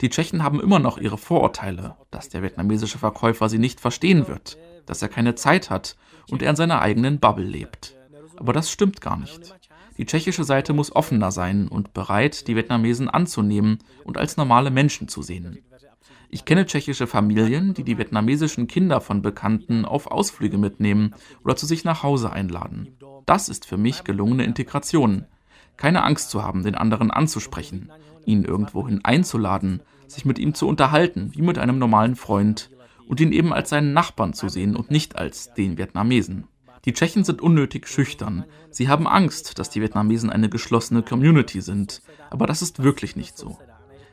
Die 0.00 0.08
Tschechen 0.08 0.42
haben 0.42 0.60
immer 0.60 0.78
noch 0.78 0.96
ihre 0.96 1.18
Vorurteile, 1.18 1.96
dass 2.10 2.30
der 2.30 2.42
vietnamesische 2.42 2.98
Verkäufer 2.98 3.50
sie 3.50 3.58
nicht 3.58 3.80
verstehen 3.80 4.26
wird, 4.26 4.56
dass 4.86 5.02
er 5.02 5.08
keine 5.08 5.34
Zeit 5.34 5.68
hat 5.68 5.96
und 6.30 6.42
er 6.42 6.50
in 6.50 6.56
seiner 6.56 6.80
eigenen 6.80 7.20
Bubble 7.20 7.44
lebt. 7.44 7.94
Aber 8.36 8.54
das 8.54 8.70
stimmt 8.70 9.02
gar 9.02 9.18
nicht. 9.18 9.54
Die 9.98 10.06
tschechische 10.06 10.44
Seite 10.44 10.72
muss 10.72 10.96
offener 10.96 11.30
sein 11.30 11.68
und 11.68 11.92
bereit, 11.92 12.48
die 12.48 12.56
Vietnamesen 12.56 13.10
anzunehmen 13.10 13.78
und 14.04 14.16
als 14.16 14.38
normale 14.38 14.70
Menschen 14.70 15.08
zu 15.08 15.20
sehen. 15.20 15.58
Ich 16.30 16.46
kenne 16.46 16.64
tschechische 16.64 17.06
Familien, 17.06 17.74
die 17.74 17.84
die 17.84 17.98
vietnamesischen 17.98 18.66
Kinder 18.66 19.02
von 19.02 19.20
Bekannten 19.20 19.84
auf 19.84 20.06
Ausflüge 20.06 20.56
mitnehmen 20.56 21.14
oder 21.44 21.56
zu 21.56 21.66
sich 21.66 21.84
nach 21.84 22.02
Hause 22.02 22.32
einladen. 22.32 22.96
Das 23.26 23.50
ist 23.50 23.66
für 23.66 23.76
mich 23.76 24.04
gelungene 24.04 24.44
Integration 24.44 25.26
keine 25.80 26.04
Angst 26.04 26.30
zu 26.30 26.44
haben, 26.44 26.62
den 26.62 26.74
anderen 26.74 27.10
anzusprechen, 27.10 27.90
ihn 28.26 28.44
irgendwohin 28.44 29.02
einzuladen, 29.02 29.80
sich 30.06 30.26
mit 30.26 30.38
ihm 30.38 30.54
zu 30.54 30.68
unterhalten, 30.68 31.30
wie 31.34 31.42
mit 31.42 31.58
einem 31.58 31.78
normalen 31.78 32.16
Freund, 32.16 32.70
und 33.08 33.18
ihn 33.18 33.32
eben 33.32 33.52
als 33.52 33.70
seinen 33.70 33.92
Nachbarn 33.92 34.34
zu 34.34 34.48
sehen 34.48 34.76
und 34.76 34.90
nicht 34.90 35.16
als 35.16 35.52
den 35.54 35.78
Vietnamesen. 35.78 36.44
Die 36.84 36.92
Tschechen 36.92 37.24
sind 37.24 37.42
unnötig 37.42 37.88
schüchtern. 37.88 38.44
Sie 38.70 38.88
haben 38.88 39.08
Angst, 39.08 39.58
dass 39.58 39.70
die 39.70 39.80
Vietnamesen 39.80 40.30
eine 40.30 40.48
geschlossene 40.48 41.02
Community 41.02 41.60
sind, 41.60 42.02
aber 42.30 42.46
das 42.46 42.62
ist 42.62 42.82
wirklich 42.82 43.16
nicht 43.16 43.36
so. 43.36 43.58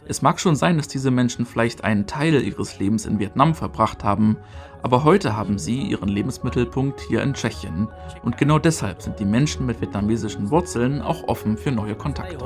Es 0.10 0.22
mag 0.22 0.40
schon 0.40 0.56
sein, 0.56 0.78
dass 0.78 0.88
diese 0.88 1.12
Menschen 1.12 1.46
vielleicht 1.46 1.84
einen 1.84 2.08
Teil 2.08 2.42
ihres 2.42 2.80
Lebens 2.80 3.06
in 3.06 3.20
Vietnam 3.20 3.54
verbracht 3.54 4.06
haben, 4.06 4.38
aber 4.82 5.04
heute 5.04 5.36
haben 5.36 5.60
sie 5.60 5.82
ihren 5.82 6.08
Lebensmittelpunkt 6.08 7.02
hier 7.02 7.22
in 7.24 7.34
Tschechien. 7.34 7.90
Und 8.24 8.38
genau 8.38 8.58
deshalb 8.58 9.02
sind 9.02 9.20
die 9.20 9.26
Menschen 9.26 9.66
mit 9.66 9.82
vietnamesischen 9.82 10.50
Wurzeln 10.50 11.02
auch 11.02 11.28
offen 11.28 11.58
für 11.58 11.72
neue 11.72 11.96
Kontakte. 11.96 12.38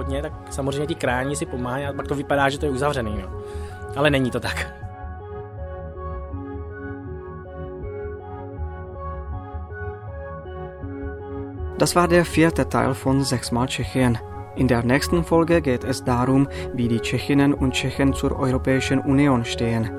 Das 11.77 11.95
war 11.95 12.07
der 12.07 12.25
vierte 12.25 12.69
Teil 12.69 12.95
von 12.95 13.23
Sechsmal 13.23 13.67
Tschechien. 13.67 14.17
In 14.55 14.67
der 14.67 14.83
nächsten 14.83 15.23
Folge 15.23 15.61
geht 15.61 15.83
es 15.83 16.03
darum, 16.03 16.47
wie 16.73 16.87
die 16.87 16.99
Tschechinnen 16.99 17.53
und 17.53 17.73
Tschechen 17.73 18.13
zur 18.13 18.37
Europäischen 18.37 18.99
Union 18.99 19.45
stehen. 19.45 19.89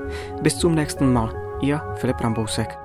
Bis 0.43 0.59
zum 0.59 0.75
nächsten 0.75 1.11
Mal, 1.11 1.33
ihr 1.61 1.81
Philipp 1.97 2.23
Rambousek. 2.23 2.82